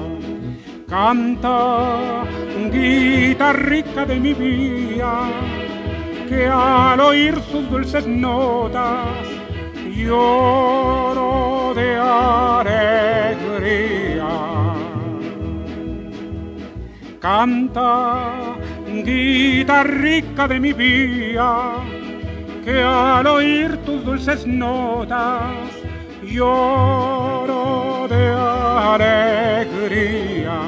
Canta, 0.88 2.24
guitarrica 2.72 4.06
de 4.06 4.20
mi 4.20 4.32
vida, 4.32 5.28
que 6.28 6.46
al 6.46 7.00
oír 7.00 7.34
sus 7.50 7.68
dulces 7.70 8.06
notas 8.06 9.26
lloro 9.96 11.74
de. 11.74 12.83
Canta, 17.24 18.54
guitarrica 19.02 20.46
de 20.46 20.60
mi 20.60 20.74
vida, 20.74 21.76
que 22.62 22.82
al 22.82 23.26
oír 23.26 23.78
tus 23.78 24.04
dulces 24.04 24.46
notas 24.46 25.40
lloro 26.22 28.06
de 28.10 28.28
alegría. 28.98 30.60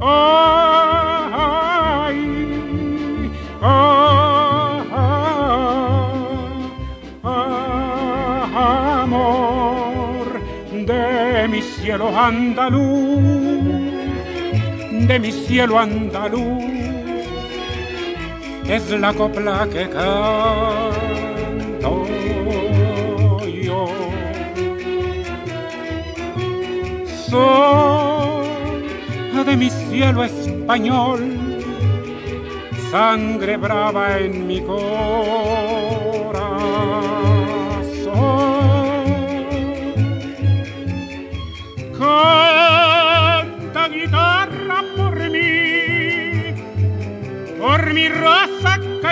Ay, 0.00 0.20
amor 8.54 10.26
de 10.72 11.48
mi 11.48 11.62
cielo 11.62 12.14
andaluz 12.14 13.41
de 15.06 15.18
mi 15.18 15.32
cielo 15.32 15.78
andaluz 15.78 16.62
es 18.68 18.90
la 18.90 19.12
copla 19.12 19.68
que 19.70 19.88
canto 19.88 20.86
yo. 23.62 23.86
Soy 27.28 28.46
de 29.44 29.56
mi 29.56 29.68
cielo 29.70 30.24
español, 30.24 31.20
sangre 32.90 33.56
brava 33.56 34.18
en 34.18 34.46
mi 34.46 34.60
corazón. 34.60 35.91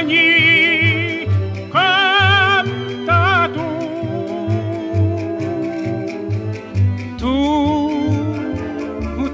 Cañí, 0.00 1.26
canta 1.72 3.50
tú. 3.54 3.68
Tú, 7.18 7.30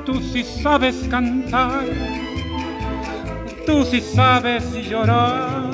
tú 0.05 0.21
sí 0.21 0.43
sabes 0.43 0.97
cantar, 1.09 1.85
tú 3.65 3.85
sí 3.85 4.01
sabes 4.01 4.65
llorar 4.89 5.71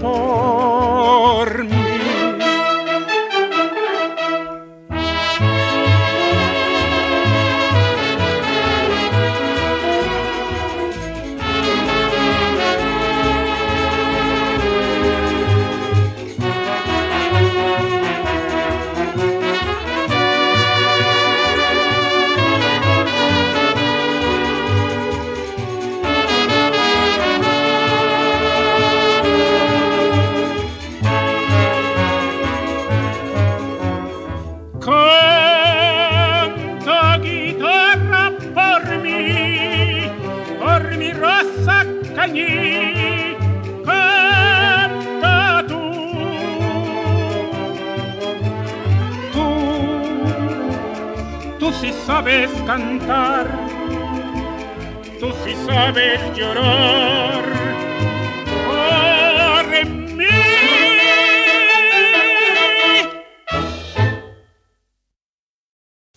por 0.00 1.61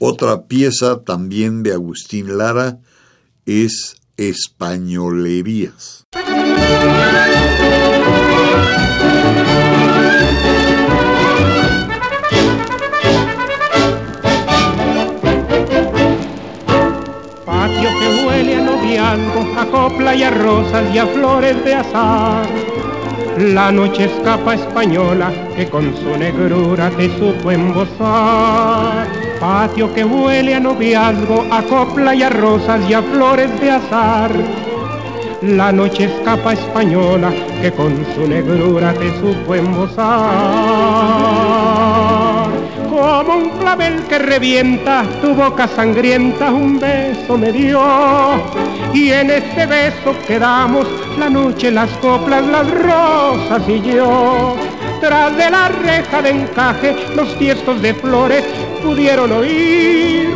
Otra 0.08 0.48
pieza 0.48 1.04
también 1.04 1.64
de 1.64 1.74
Agustín 1.74 2.38
Lara 2.38 2.80
es 3.46 3.96
Españolerías. 4.18 6.06
Noviazgo, 19.66 19.66
a 19.66 19.72
copla 19.72 20.16
y 20.16 20.24
a 20.24 20.32
rosas 20.32 20.84
y 20.94 20.98
a 20.98 21.06
flores 21.06 21.64
de 21.64 21.74
azar. 21.74 22.46
La 23.38 23.72
noche 23.72 24.06
escapa 24.06 24.56
española 24.56 25.32
que 25.56 25.68
con 25.68 25.96
su 25.98 26.18
negrura 26.18 26.90
te 26.92 27.10
supo 27.18 27.52
embosar. 27.52 29.08
Patio 29.40 29.94
que 29.94 30.06
huele 30.06 30.56
a 30.56 30.60
noviazgo, 30.60 31.46
a 31.52 31.62
copla 31.64 32.16
y 32.16 32.24
a 32.24 32.30
rosas 32.30 32.82
y 32.90 32.94
a 32.94 33.02
flores 33.02 33.50
de 33.60 33.72
azar. 33.72 34.32
La 35.42 35.72
noche 35.72 36.06
escapa 36.06 36.54
española 36.54 37.32
que 37.62 37.72
con 37.72 38.06
su 38.16 38.28
negrura 38.28 38.94
te 38.94 39.12
supo 39.20 39.56
embosar. 39.56 41.65
Como 43.16 43.38
un 43.38 43.50
clavel 43.52 44.04
que 44.10 44.20
revienta, 44.20 45.06
tu 45.22 45.34
boca 45.34 45.70
sangrienta 45.70 46.52
un 46.52 46.78
beso 46.78 47.38
me 47.38 47.50
dio. 47.50 47.82
Y 48.94 49.10
en 49.10 49.30
este 49.30 49.66
beso 49.66 50.14
quedamos 50.28 50.86
la 51.18 51.30
noche, 51.30 51.72
las 51.72 51.90
coplas, 52.00 52.46
las 52.46 52.70
rosas 52.70 53.62
y 53.70 53.82
yo. 53.84 54.58
Tras 55.00 55.34
de 55.38 55.50
la 55.50 55.70
reja 55.70 56.22
de 56.22 56.30
encaje, 56.32 56.94
los 57.16 57.40
tiestos 57.40 57.82
de 57.82 57.94
flores 57.94 58.44
pudieron 58.84 59.32
oír 59.32 60.36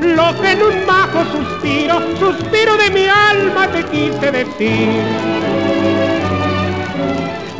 lo 0.00 0.40
que 0.40 0.52
en 0.52 0.62
un 0.62 0.86
bajo 0.86 1.24
suspiro, 1.32 1.98
suspiro 2.16 2.76
de 2.76 2.90
mi 2.90 3.06
alma 3.08 3.66
te 3.72 3.82
quise 3.86 4.30
decir. 4.30 5.49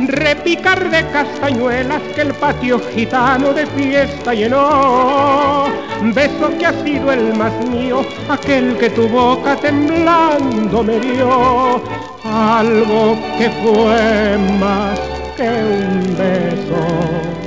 Repicar 0.07 0.89
de 0.89 1.05
castañuelas 1.09 2.01
que 2.15 2.21
el 2.21 2.33
patio 2.33 2.79
gitano 2.79 3.53
de 3.53 3.65
fiesta 3.67 4.33
llenó. 4.33 5.65
Beso 6.13 6.57
que 6.57 6.65
ha 6.65 6.83
sido 6.83 7.11
el 7.11 7.33
más 7.35 7.53
mío, 7.67 8.05
aquel 8.29 8.77
que 8.77 8.89
tu 8.89 9.07
boca 9.07 9.55
temblando 9.55 10.83
me 10.83 10.99
dio. 10.99 11.81
Algo 12.23 13.17
que 13.37 13.49
fue 13.61 14.37
más 14.59 14.99
que 15.35 15.43
un 15.43 16.17
beso 16.17 17.41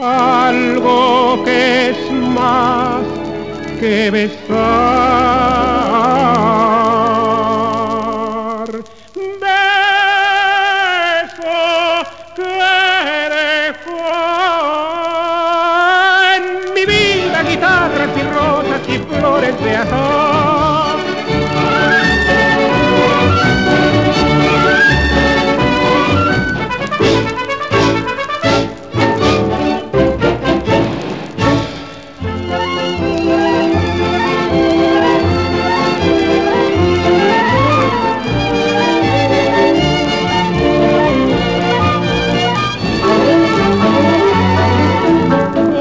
algo 0.00 1.42
que 1.44 1.90
es 1.90 2.10
más 2.12 3.02
que 3.80 4.10
besar. 4.10 4.46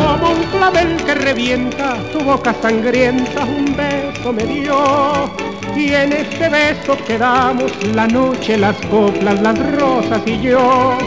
Como 0.10 0.32
un 0.32 0.44
clavel 0.52 0.96
que 1.06 1.16
revienta, 1.16 1.95
tu 2.26 2.32
boca 2.32 2.56
sangrienta 2.62 3.44
un 3.44 3.76
beso 3.76 4.34
me 4.34 4.46
dio. 4.46 5.32
Y 5.76 5.94
en 5.94 6.14
este 6.14 6.50
beso 6.50 6.98
quedamos 7.06 7.72
la 7.94 8.08
noche, 8.08 8.58
las 8.58 8.76
coplas, 8.88 9.40
las 9.42 9.58
rosas 9.76 10.22
y 10.26 10.42
yo. 10.42 10.98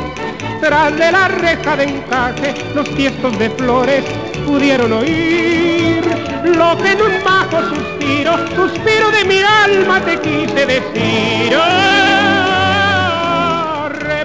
Tras 0.60 0.96
de 0.96 1.12
la 1.12 1.28
reja 1.28 1.76
de 1.76 1.84
encaje, 1.84 2.54
los 2.74 2.88
tiestos 2.94 3.38
de 3.38 3.50
flores 3.50 4.04
pudieron 4.46 4.92
oír 4.92 6.04
lo 6.44 6.76
que 6.78 6.92
en 6.92 7.02
un 7.02 7.24
bajo 7.24 7.58
suspiro, 7.68 8.36
suspiro 8.54 9.10
de 9.10 9.24
mi 9.24 9.40
alma 9.42 10.00
te 10.00 10.20
quise 10.20 10.66
decir. 10.66 12.17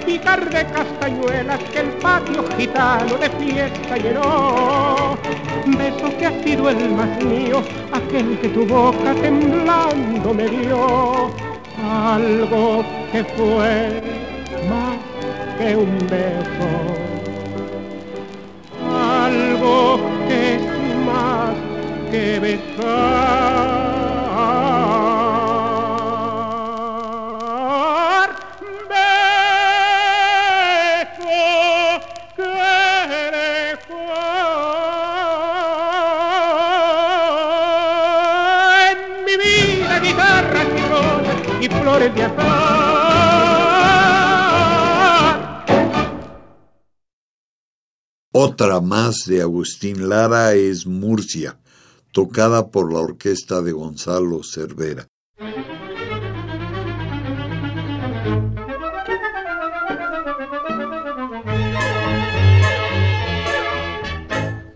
Repicar 0.04 0.49
de 0.49 0.66
castañuelas 0.66 1.60
que 1.72 1.80
el 1.80 1.89
patio 2.01 2.43
gitano 2.58 3.18
de 3.18 3.30
fiesta 3.30 3.97
llenó. 3.97 5.18
Beso 5.66 6.18
que 6.18 6.26
ha 6.26 6.43
sido 6.43 6.70
el 6.70 6.91
más 6.91 7.24
mío, 7.24 7.64
aquel 7.91 8.38
que 8.39 8.49
tu 8.49 8.66
boca 8.66 9.14
temblando 9.22 10.34
me 10.34 10.47
dio. 10.47 11.32
Algo 11.89 12.84
que 13.12 13.24
fue 13.24 14.01
más 14.70 14.97
que 15.58 15.76
un 15.76 15.97
beso. 16.10 16.70
Algo 19.24 19.99
que 20.28 20.56
es 20.56 20.62
más 21.06 21.56
que 22.12 22.39
besar. 22.39 23.72
Otra 48.36 48.82
más 48.82 49.26
de 49.28 49.41
Agustín 49.41 50.09
Lara 50.09 50.53
es 50.53 50.88
Murcia, 50.88 51.59
tocada 52.11 52.72
por 52.72 52.91
la 52.91 52.99
orquesta 52.99 53.61
de 53.61 53.72
Gonzalo 53.72 54.41
Cervera. 54.43 55.07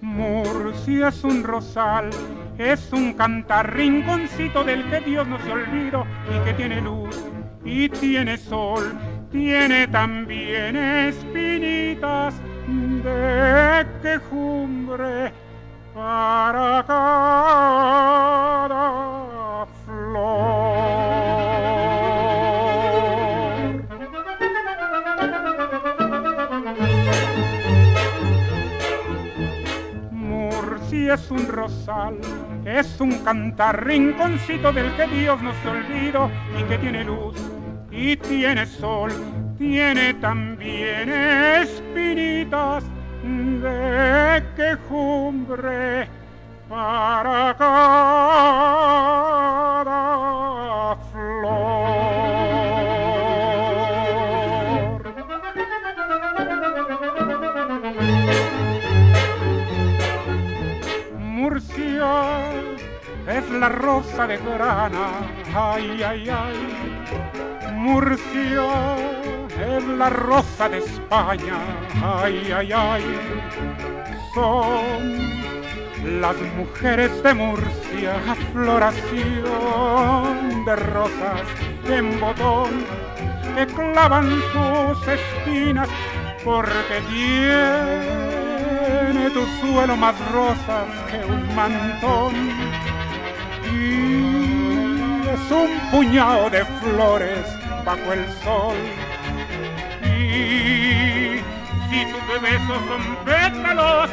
Murcia 0.01 1.07
es 1.09 1.23
un 1.23 1.43
rosal, 1.43 2.11
es 2.57 2.91
un 2.91 3.13
cantar 3.13 3.75
rinconcito 3.75 4.63
del 4.63 4.83
que 4.89 5.01
Dios 5.01 5.27
no 5.27 5.37
se 5.39 5.51
olvidó 5.51 6.07
y 6.33 6.39
que 6.45 6.53
tiene 6.53 6.81
luz 6.81 7.23
y 7.63 7.87
tiene 7.89 8.37
sol, 8.37 8.97
tiene 9.31 9.87
también 9.87 10.75
espinitas 10.75 12.35
de 13.03 13.85
quejumbre 14.01 15.31
para 15.93 16.83
cada 16.87 18.67
Es 31.07 31.31
un 31.31 31.47
rosal, 31.47 32.17
es 32.65 32.99
un 32.99 33.11
cantar 33.23 33.85
rinconcito 33.85 34.73
del 34.73 34.93
que 34.97 35.07
Dios 35.07 35.41
no 35.41 35.53
se 35.63 35.69
olvidó 35.69 36.29
y 36.59 36.63
que 36.63 36.77
tiene 36.77 37.05
luz 37.05 37.37
y 37.89 38.17
tiene 38.17 38.65
sol, 38.65 39.11
tiene 39.57 40.15
también 40.15 41.09
espinitas 41.09 42.83
de 43.23 44.43
quejumbre 44.57 46.09
para 46.67 47.55
cada 47.57 49.26
la 63.59 63.69
rosa 63.69 64.27
de 64.27 64.37
grana, 64.37 65.07
ay, 65.55 66.03
ay, 66.03 66.29
ay. 66.29 66.57
Murcia 67.73 68.95
es 69.59 69.83
la 69.83 70.09
rosa 70.09 70.69
de 70.69 70.77
España, 70.79 71.57
ay, 72.03 72.51
ay, 72.55 72.71
ay. 72.71 73.03
Son 74.33 75.01
las 76.21 76.35
mujeres 76.55 77.23
de 77.23 77.33
Murcia, 77.33 78.13
floración 78.53 79.25
de 80.65 80.75
rosas 80.75 81.41
en 81.89 82.19
botón 82.19 82.85
que 83.55 83.65
clavan 83.67 84.29
sus 84.51 85.07
espinas 85.07 85.89
porque 86.43 87.01
tiene 87.09 88.07
tu 89.31 89.45
suelo 89.59 89.97
más 89.97 90.15
rosas 90.31 90.85
que 91.09 91.17
un 91.25 91.55
mantón 91.55 92.33
es 95.33 95.51
un 95.51 95.79
puñado 95.91 96.49
de 96.49 96.65
flores 96.65 97.45
bajo 97.85 98.13
el 98.13 98.25
sol 98.43 98.75
y 100.03 101.39
si 101.89 102.05
tus 102.11 102.41
besos 102.41 102.79
son 102.87 103.03
pétalos 103.25 104.09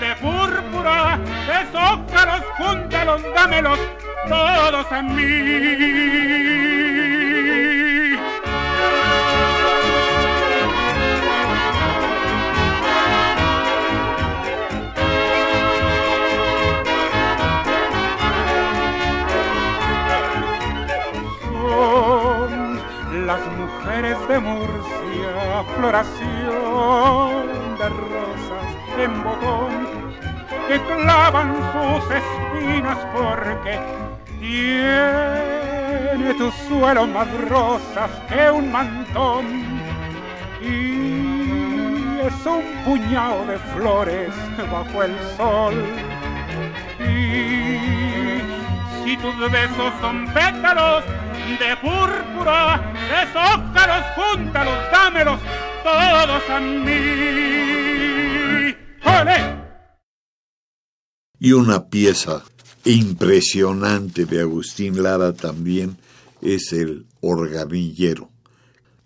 de 0.00 0.14
púrpura, 0.16 1.18
desócalos, 1.46 2.42
júntalos, 2.56 3.22
dámelos 3.34 3.78
todos 4.28 4.92
a 4.92 5.02
mí. 5.02 6.89
De 24.30 24.38
Murcia, 24.38 25.64
floración 25.76 27.48
de 27.78 27.88
rosas 27.88 28.68
en 28.96 29.12
botón, 29.24 29.72
que 30.68 30.76
clavan 30.82 31.56
sus 31.72 32.04
espinas 32.14 32.98
porque 33.12 33.74
tiene 34.38 36.34
tu 36.34 36.48
suelo 36.68 37.08
más 37.08 37.26
rosas 37.48 38.10
que 38.28 38.50
un 38.52 38.70
mantón. 38.70 39.46
Y 40.60 42.20
es 42.24 42.46
un 42.46 42.62
puñado 42.84 43.46
de 43.46 43.58
flores 43.74 44.32
bajo 44.70 45.02
el 45.02 45.18
sol. 45.36 45.74
Y 47.00 48.59
si 49.10 49.16
tus 49.16 49.34
besos 49.50 49.92
son 50.00 50.24
pétalos 50.32 51.04
de 51.58 51.76
púrpura, 51.82 52.92
de 53.10 53.26
zócalos, 53.32 54.04
júntalos, 54.14 54.78
dámelos 54.92 55.40
todos 55.82 56.42
a 56.48 56.60
mí. 56.60 56.92
¡Ole! 59.04 59.38
Y 61.40 61.52
una 61.52 61.88
pieza 61.88 62.44
impresionante 62.84 64.26
de 64.26 64.42
Agustín 64.42 65.02
Lara 65.02 65.32
también 65.32 65.96
es 66.40 66.72
el 66.72 67.06
organillero. 67.20 68.30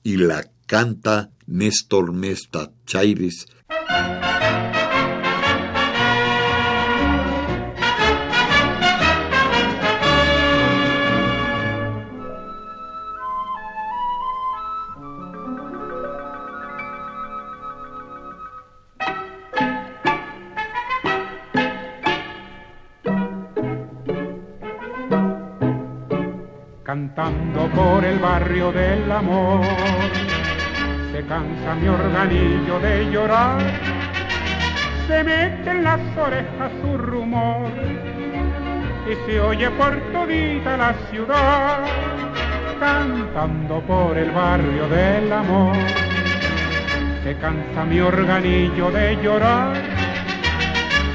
Y 0.03 0.19
la 0.19 0.45
canta 0.67 1.31
Néstor 1.47 2.13
Mesta 2.13 2.71
Chaires 2.85 3.47
barrio 28.45 28.73
del 28.73 29.11
amor. 29.11 29.65
Se 31.13 31.25
cansa 31.25 31.75
mi 31.81 31.89
organillo 31.89 32.79
de 32.79 33.11
llorar, 33.11 33.59
se 35.07 35.25
mete 35.25 35.71
en 35.71 35.83
las 35.83 36.01
orejas 36.15 36.71
su 36.83 36.99
rumor 36.99 37.71
y 39.11 39.15
se 39.25 39.41
oye 39.41 39.71
por 39.71 39.99
todita 40.13 40.77
la 40.77 40.93
ciudad, 41.11 41.87
cantando 42.79 43.81
por 43.81 44.19
el 44.19 44.31
barrio 44.31 44.89
del 44.89 45.33
amor. 45.33 45.77
Se 47.23 47.35
cansa 47.37 47.85
mi 47.87 48.01
organillo 48.01 48.91
de 48.91 49.17
llorar, 49.23 49.75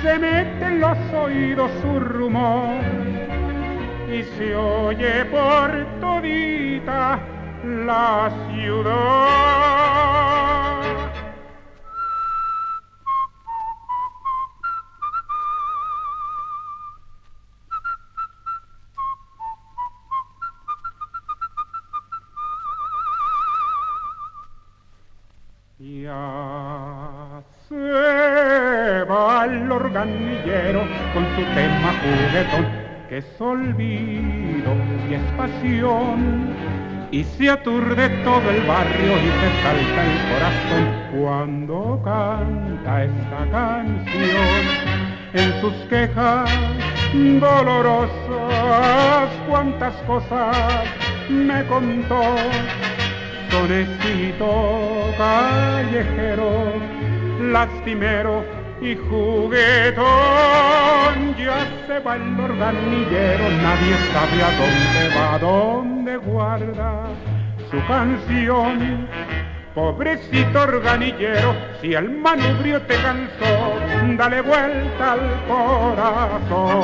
se 0.01 0.17
mete 0.17 0.65
en 0.65 0.79
los 0.79 0.97
oídos 1.13 1.69
su 1.83 1.99
rumor 1.99 3.18
y 4.11 4.23
se 4.23 4.55
oye 4.55 5.25
por 5.25 5.85
todita 6.01 7.19
la 7.63 8.31
ciudad. 8.49 9.99
Ya 25.77 27.43
se 27.67 29.03
va 29.05 29.45
el 29.45 29.71
organillero 29.71 30.81
con 31.13 31.25
su 31.35 31.43
tema 31.53 31.93
juguetón 32.01 32.88
que 33.09 33.17
es 33.17 33.41
olvido 33.41 34.75
y 35.09 35.15
es 35.15 35.21
pasión, 35.35 36.53
y 37.09 37.23
se 37.23 37.49
aturde 37.49 38.07
todo 38.23 38.51
el 38.51 38.61
barrio 38.67 39.17
y 39.17 39.29
se 39.39 39.49
salta 39.63 40.05
el 40.05 40.17
corazón 40.29 40.85
cuando 41.17 41.99
canta 42.05 43.03
esta 43.05 43.49
canción. 43.51 44.61
En 45.33 45.61
sus 45.61 45.73
quejas 45.89 46.49
dolorosas, 47.39 48.09
cuántas 49.47 49.95
cosas 50.03 50.85
me 51.29 51.65
contó, 51.65 52.21
sonecito 53.49 55.11
callejero, 55.17 56.73
lastimero 57.41 58.58
y 58.81 58.95
juguetón. 58.95 60.05
Ya 61.37 61.67
se 61.87 61.99
va 61.99 62.15
el 62.15 62.39
organillero, 62.39 63.49
nadie 63.61 63.95
sabe 64.13 64.43
a 64.43 64.51
dónde 64.57 65.09
va, 65.15 65.39
dónde 65.39 66.17
guarda 66.17 67.07
su 67.69 67.77
canción. 67.87 69.07
Pobrecito 69.75 70.61
organillero, 70.61 71.55
si 71.81 71.93
el 71.93 72.09
manubrio 72.09 72.81
te 72.81 72.95
cansó, 72.95 73.77
dale 74.17 74.41
vuelta 74.41 75.13
al 75.13 75.19
corazón. 75.47 76.79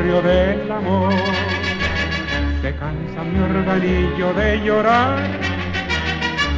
Barrio 0.00 0.22
del 0.22 0.72
amor. 0.72 1.12
Se 2.62 2.74
cansa 2.74 3.22
mi 3.22 3.38
organillo 3.38 4.32
de 4.34 4.60
llorar, 4.60 5.18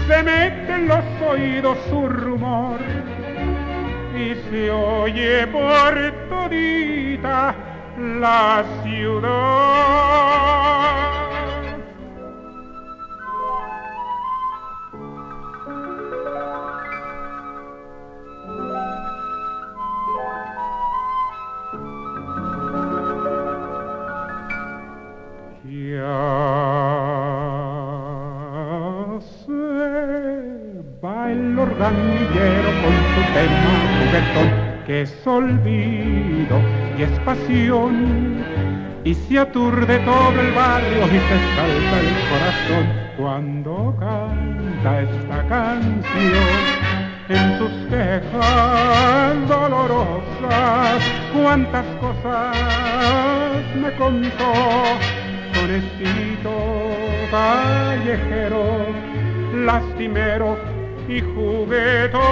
se 0.06 0.22
mete 0.22 0.72
en 0.72 0.86
los 0.88 1.04
oídos 1.28 1.76
su 1.88 2.08
rumor 2.08 2.78
y 4.14 4.34
se 4.48 4.70
oye 4.70 5.46
por 5.48 6.12
todita 6.28 7.54
la 7.98 8.64
ciudad. 8.82 10.42
Tema 33.32 33.72
juguetón 33.98 34.62
que 34.86 35.02
es 35.02 35.26
olvido 35.26 36.60
y 36.98 37.02
es 37.02 37.18
pasión 37.20 38.44
y 39.04 39.14
se 39.14 39.38
aturde 39.38 39.98
todo 40.00 40.40
el 40.40 40.52
barrio 40.52 41.06
y 41.06 41.18
se 41.18 41.38
salta 41.56 42.00
el 42.00 42.10
corazón 42.30 43.02
cuando 43.16 43.96
canta 43.98 45.02
esta 45.02 45.46
canción. 45.48 46.92
En 47.28 47.58
sus 47.58 47.72
quejas 47.88 49.48
dolorosas, 49.48 51.02
cuántas 51.32 51.86
cosas 52.00 52.56
me 53.80 53.92
contó. 53.96 54.52
Con 55.54 55.70
estilo 55.70 56.52
callejero, 57.30 58.86
lastimero 59.54 60.71
y 61.08 61.20
juguetón. 61.20 62.22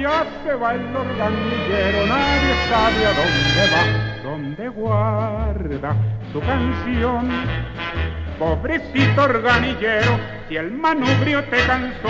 Ya 0.00 0.26
se 0.44 0.54
va 0.54 0.74
el 0.74 0.96
organillero, 0.96 2.06
nadie 2.06 2.54
sabe 2.68 3.06
a 3.06 3.12
dónde 3.14 3.62
va, 3.72 4.22
dónde 4.22 4.68
guarda 4.68 5.96
su 6.32 6.40
canción. 6.40 7.30
Pobrecito 8.38 9.22
organillero, 9.22 10.18
si 10.48 10.56
el 10.56 10.72
manubrio 10.72 11.44
te 11.44 11.58
cansó, 11.66 12.08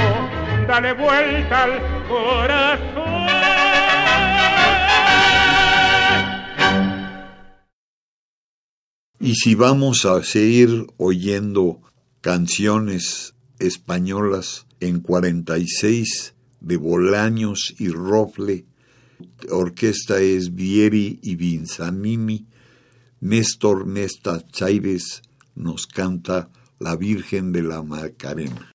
dale 0.67 0.93
vuelta 0.95 1.65
al 1.65 1.81
corazón. 2.09 3.63
Y 9.21 9.35
si 9.35 9.55
vamos 9.55 10.05
a 10.05 10.23
seguir 10.25 10.87
oyendo 10.97 11.81
canciones 12.23 13.35
españolas 13.61 14.67
en 14.83 15.01
46 15.01 16.35
de 16.61 16.77
Bolaños 16.77 17.75
y 17.79 17.89
Rofle, 17.89 18.67
orquesta 19.51 20.21
es 20.21 20.55
Vieri 20.55 21.21
y 21.23 21.37
Vinzanimi, 21.37 22.47
Néstor 23.21 23.87
Nesta 23.87 24.45
Chaires 24.49 25.23
nos 25.55 25.87
canta 25.87 26.51
La 26.81 26.97
Virgen 26.97 27.53
de 27.53 27.63
la 27.63 27.83
Macarena. 27.83 28.72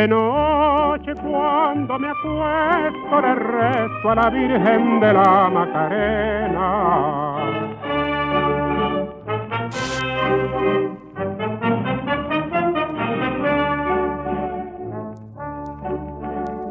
De 0.00 0.08
noche 0.08 1.12
cuando 1.16 1.98
me 1.98 2.08
acuesto 2.08 3.20
le 3.20 3.34
rezo 3.34 4.10
a 4.10 4.14
la 4.14 4.30
Virgen 4.30 4.98
de 4.98 5.12
la 5.12 5.50
Macarena. 5.50 7.36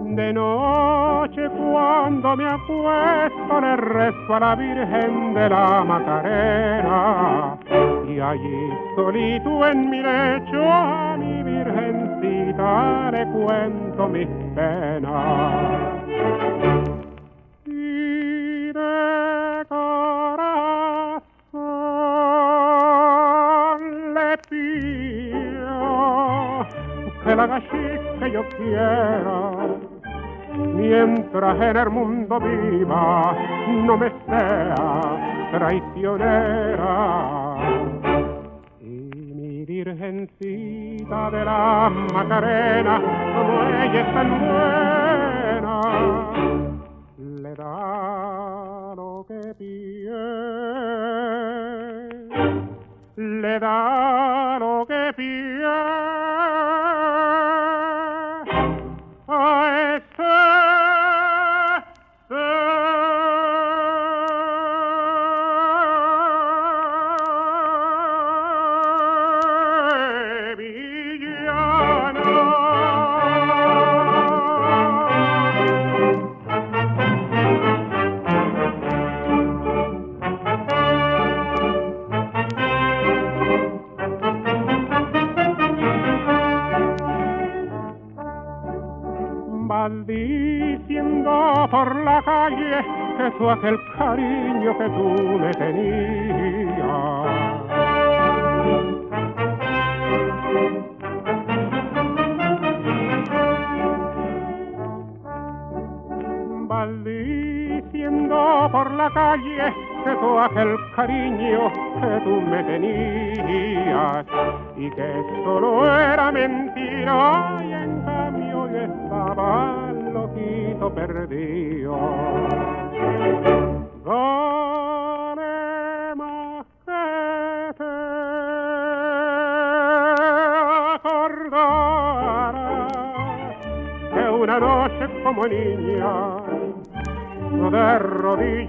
De 0.05 0.34
noche 0.34 1.49
cuando 1.49 2.36
me 2.36 2.47
acuesto 2.47 3.61
le 3.61 3.75
rezo 3.77 4.34
a 4.34 4.39
la 4.39 4.55
Virgen 4.55 5.36
de 5.36 5.49
la 5.49 5.84
Macarena 5.84 7.59
y 8.07 8.19
allí 8.19 8.69
solito 8.95 9.67
en 9.67 9.89
mi 9.91 10.01
lecho 10.01 10.63
le 12.60 13.26
cuento 13.32 14.07
mis 14.10 14.28
penas. 14.55 16.03
Y 17.66 18.72
de 18.74 19.66
corazón 19.70 20.64
le 24.14 24.38
pido 24.49 25.78
que 27.24 27.36
la 27.36 27.43
haga 27.43 27.62
que 28.20 28.32
yo 28.32 28.43
quiera 28.57 29.51
mientras 30.76 31.62
en 31.62 31.78
el 31.78 31.89
mundo 31.89 32.39
viva 32.39 33.36
no 33.86 33.97
me 33.97 34.12
sea 34.28 34.76
traicionera. 35.51 37.48
Virgencita 39.84 41.32
de 41.32 41.45
la 41.45 41.89
Macarena, 42.13 42.99
como 42.99 43.63
ella 43.63 44.01
es 44.01 44.13
tan 44.13 44.30
buena, 44.39 44.88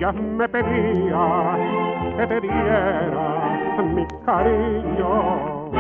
rodillas 0.01 0.15
me 0.15 0.49
pedía 0.49 1.59
que 2.17 2.27
te 2.27 2.41
diera 2.41 3.83
mi 3.83 4.07
cariño. 4.25 5.71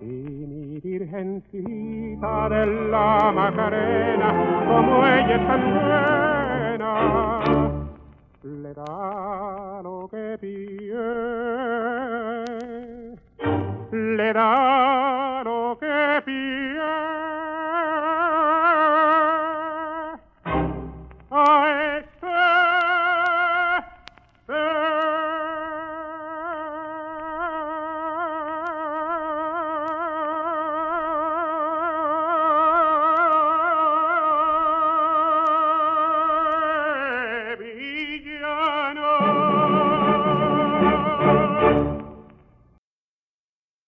Y 0.00 0.04
mi 0.04 0.80
virgencita 0.80 2.48
de 2.48 2.66
la 2.90 3.32
Macarena, 3.34 4.28
como 4.66 5.06
ella 5.06 5.36
es 5.36 5.46
tan 5.46 5.62
buena, 5.74 6.94
le 8.42 8.74
da 8.74 9.80
lo 9.82 10.08
que 10.08 10.38
pide, 10.40 10.96
le 13.92 14.32
da 14.32 14.75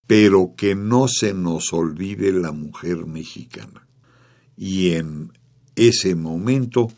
pero 0.08 0.54
que 0.56 0.74
no 0.74 1.06
se 1.06 1.34
nos 1.34 1.72
olvide 1.72 2.32
la 2.32 2.50
mujer 2.50 3.06
mexicana. 3.06 3.86
Y 4.56 4.92
en 4.92 5.32
ese 5.76 6.16
momento 6.16 6.88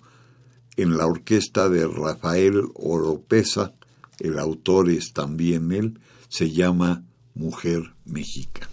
en 0.77 0.97
la 0.97 1.07
orquesta 1.07 1.69
de 1.69 1.87
Rafael 1.89 2.63
Oropesa, 2.75 3.75
el 4.21 4.39
autor 4.39 4.91
es 4.91 5.13
también 5.13 5.73
él, 5.73 5.99
se 6.29 6.53
llama 6.53 7.05
Mujer 7.35 7.83
Mexica. 8.05 8.70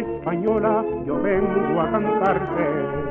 Española, 0.00 0.84
yo 1.06 1.20
vengo 1.20 1.80
a 1.80 1.90
cantarte 1.90 3.06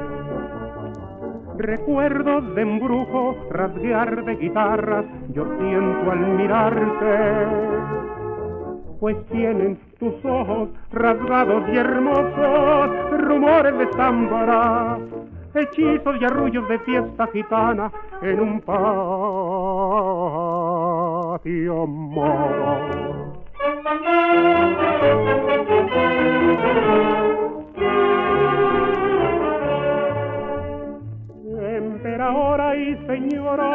Recuerdos 1.58 2.54
de 2.54 2.62
embrujo, 2.64 3.38
rasguear 3.50 4.26
de 4.26 4.36
guitarras, 4.36 5.06
yo 5.34 5.46
siento 5.58 6.12
al 6.12 6.20
mirarte. 6.20 7.48
Pues 9.00 9.16
tienen 9.30 9.80
tus 9.98 10.14
ojos 10.26 10.70
rasgados 10.92 11.64
y 11.72 11.78
hermosos, 11.78 13.22
rumores 13.22 13.78
de 13.78 13.88
zámbara, 13.94 14.98
hechizos 15.54 16.18
y 16.20 16.26
arrullos 16.26 16.68
de 16.68 16.80
fiesta 16.80 17.26
gitana 17.28 17.90
en 18.22 18.40
un 18.42 18.60
patio 18.60 19.08
moro. 21.88 23.34
Ahora 32.26 32.76
y 32.76 32.96
señora, 33.08 33.70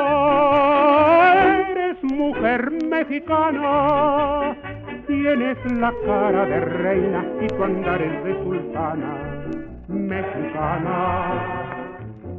eres 1.71 2.03
mujer 2.03 2.71
mexicana, 2.89 4.57
tienes 5.07 5.59
la 5.73 5.93
cara 6.05 6.47
de 6.47 6.61
reina 6.61 7.25
y 7.41 7.47
tu 7.47 7.63
andar 7.63 8.03
es 8.03 8.25
de 8.25 8.35
sultana, 8.43 9.15
mexicana, 9.89 10.89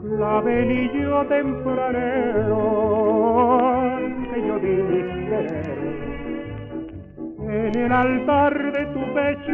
clavelillo 0.02 1.26
tempranero, 1.28 2.60
que 4.34 4.48
yo 4.48 4.60
di 4.60 4.76
mi 4.90 6.01
En 7.52 7.78
el 7.78 7.92
altar 7.92 8.72
de 8.72 8.86
tu 8.94 9.14
pecho, 9.14 9.52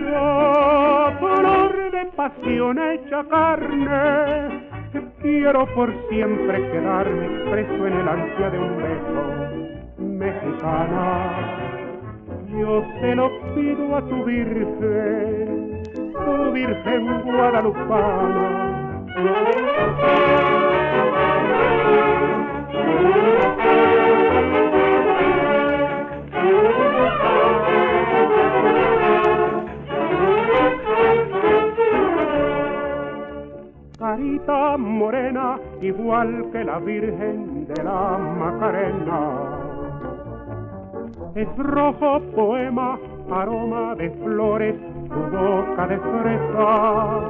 flor 1.20 1.91
de 1.91 2.06
pasión 2.16 2.78
hecha 2.78 3.24
carne, 3.28 4.68
Quiero 5.20 5.66
por 5.74 5.91
siempre 6.08 6.62
quedarme 6.70 7.28
preso 7.50 7.88
en 7.88 7.93
el 7.93 8.08
ansia 8.08 8.52
de 8.52 8.60
un 8.60 8.78
beso, 8.78 9.24
mexicana. 9.98 11.32
Yo 12.52 12.86
se 13.02 13.16
lo 13.16 13.32
pido 13.56 13.98
a 13.98 14.02
tu 14.08 14.24
virgen, 14.26 15.82
tu 16.14 16.52
virgen 16.52 17.22
guadalupana. 17.24 18.68
Morena, 34.78 35.59
igual 35.82 36.49
que 36.51 36.63
la 36.63 36.80
Virgen 36.80 37.68
de 37.68 37.84
la 37.84 38.18
Macarena. 38.18 39.20
Es 41.36 41.47
rojo 41.57 42.22
poema, 42.36 42.99
aroma 43.32 43.95
de 43.95 44.09
flores, 44.09 44.76
tu 45.09 45.20
boca 45.38 45.88
de 45.88 45.97
fresa. 45.99 47.22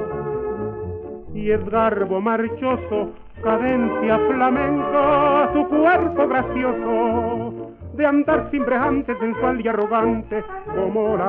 Y 1.33 1.51
es 1.51 1.69
garbo 1.69 2.21
marchoso, 2.21 3.11
cadencia 3.43 4.19
flamenca, 4.27 5.49
su 5.53 5.67
cuerpo 5.67 6.27
gracioso, 6.27 7.71
de 7.93 8.05
andar 8.05 8.49
simbrejante, 8.51 9.15
sensual 9.19 9.59
y 9.61 9.67
arrogante, 9.67 10.43
como 10.73 11.17
la 11.17 11.25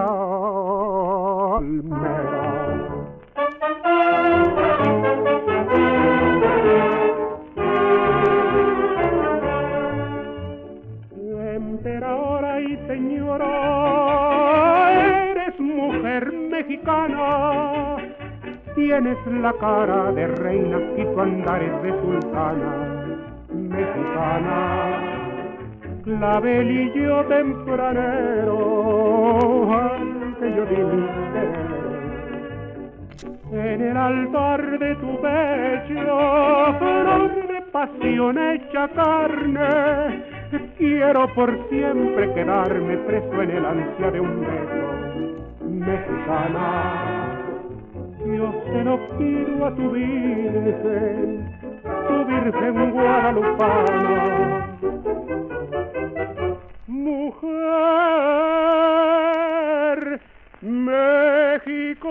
almera. 1.58 2.78
Señora, 12.98 13.54
eres 15.30 15.60
mujer 15.60 16.32
mexicana, 16.32 17.96
tienes 18.74 19.18
la 19.26 19.52
cara 19.52 20.10
de 20.12 20.26
reina 20.26 20.78
y 20.96 21.04
tu 21.04 21.20
andar 21.20 21.62
es 21.62 21.82
de 21.82 21.90
sultana, 22.00 22.70
mexicana, 23.52 24.60
clavelillo 26.02 27.24
tempranero, 27.26 28.58
que 30.40 30.54
yo 30.56 30.64
en 33.50 33.80
el 33.80 33.96
altar 33.96 34.78
de 34.78 34.94
tu 34.96 35.20
pecho, 35.20 36.04
flor 36.78 37.46
de 37.46 37.60
pasión 37.72 38.38
hecha 38.38 38.88
carne, 38.88 40.37
quiero 40.76 41.32
por 41.34 41.68
siempre 41.68 42.32
quedarme 42.34 42.96
preso 42.98 43.42
en 43.42 43.50
el 43.50 43.64
ansia 43.64 44.10
de 44.10 44.20
un 44.20 44.40
beso, 44.40 44.92
mexicana. 45.68 47.38
Yo 48.24 48.52
se 48.66 48.84
lo 48.84 48.98
pido 49.18 49.66
a 49.66 49.74
tu 49.74 49.90
virgen, 49.90 51.48
tu 52.08 52.24
virgen 52.24 52.90
guadalupana. 52.92 54.66
Mujer, 56.86 57.48
México. 60.62 62.08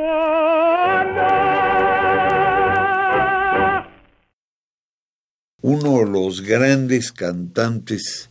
Uno 5.62 5.98
de 6.00 6.06
los 6.06 6.42
grandes 6.42 7.12
cantantes 7.12 8.30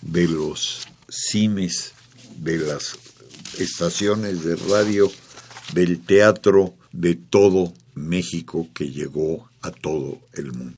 de 0.00 0.28
los 0.28 0.86
cimes, 1.08 1.92
de 2.36 2.58
las 2.58 2.96
estaciones 3.58 4.44
de 4.44 4.54
radio, 4.54 5.10
del 5.74 6.00
teatro 6.00 6.74
de 6.92 7.16
todo 7.16 7.74
México 7.94 8.68
que 8.72 8.92
llegó 8.92 9.50
a 9.60 9.72
todo 9.72 10.20
el 10.34 10.52
mundo. 10.52 10.77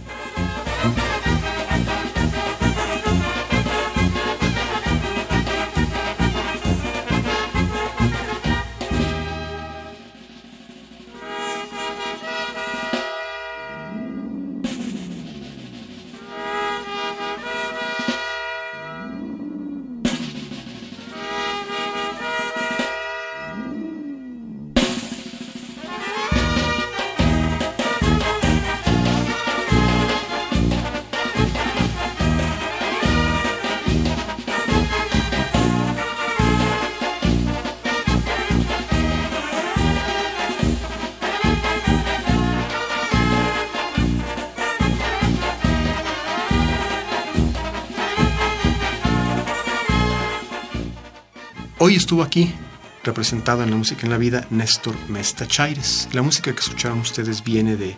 Representado 53.21 53.61
en 53.61 53.69
la 53.69 53.77
música 53.77 54.01
en 54.07 54.09
la 54.09 54.17
vida, 54.17 54.47
Néstor 54.49 54.95
Mesta 55.07 55.47
Chaires. 55.47 56.09
La 56.11 56.23
música 56.23 56.51
que 56.53 56.59
escucharon 56.59 57.01
ustedes 57.01 57.43
viene 57.43 57.75
de 57.75 57.95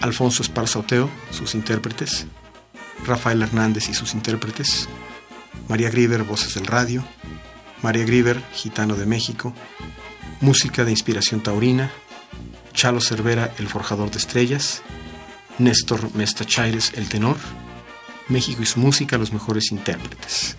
Alfonso 0.00 0.42
Esparza 0.42 0.80
Oteo, 0.80 1.08
sus 1.30 1.54
intérpretes, 1.54 2.26
Rafael 3.06 3.40
Hernández 3.40 3.88
y 3.88 3.94
sus 3.94 4.12
intérpretes, 4.12 4.86
María 5.66 5.88
Griver, 5.88 6.24
voces 6.24 6.56
del 6.56 6.66
radio, 6.66 7.02
María 7.80 8.04
Griver, 8.04 8.42
gitano 8.52 8.96
de 8.96 9.06
México, 9.06 9.54
música 10.42 10.84
de 10.84 10.90
inspiración 10.90 11.42
taurina, 11.42 11.90
Chalo 12.74 13.00
Cervera, 13.00 13.50
el 13.58 13.66
forjador 13.66 14.10
de 14.10 14.18
estrellas, 14.18 14.82
Néstor 15.56 16.14
Mesta 16.14 16.44
Chaires, 16.44 16.92
el 16.96 17.08
tenor, 17.08 17.38
México 18.28 18.62
y 18.62 18.66
su 18.66 18.78
música, 18.78 19.16
los 19.16 19.32
mejores 19.32 19.72
intérpretes. 19.72 20.58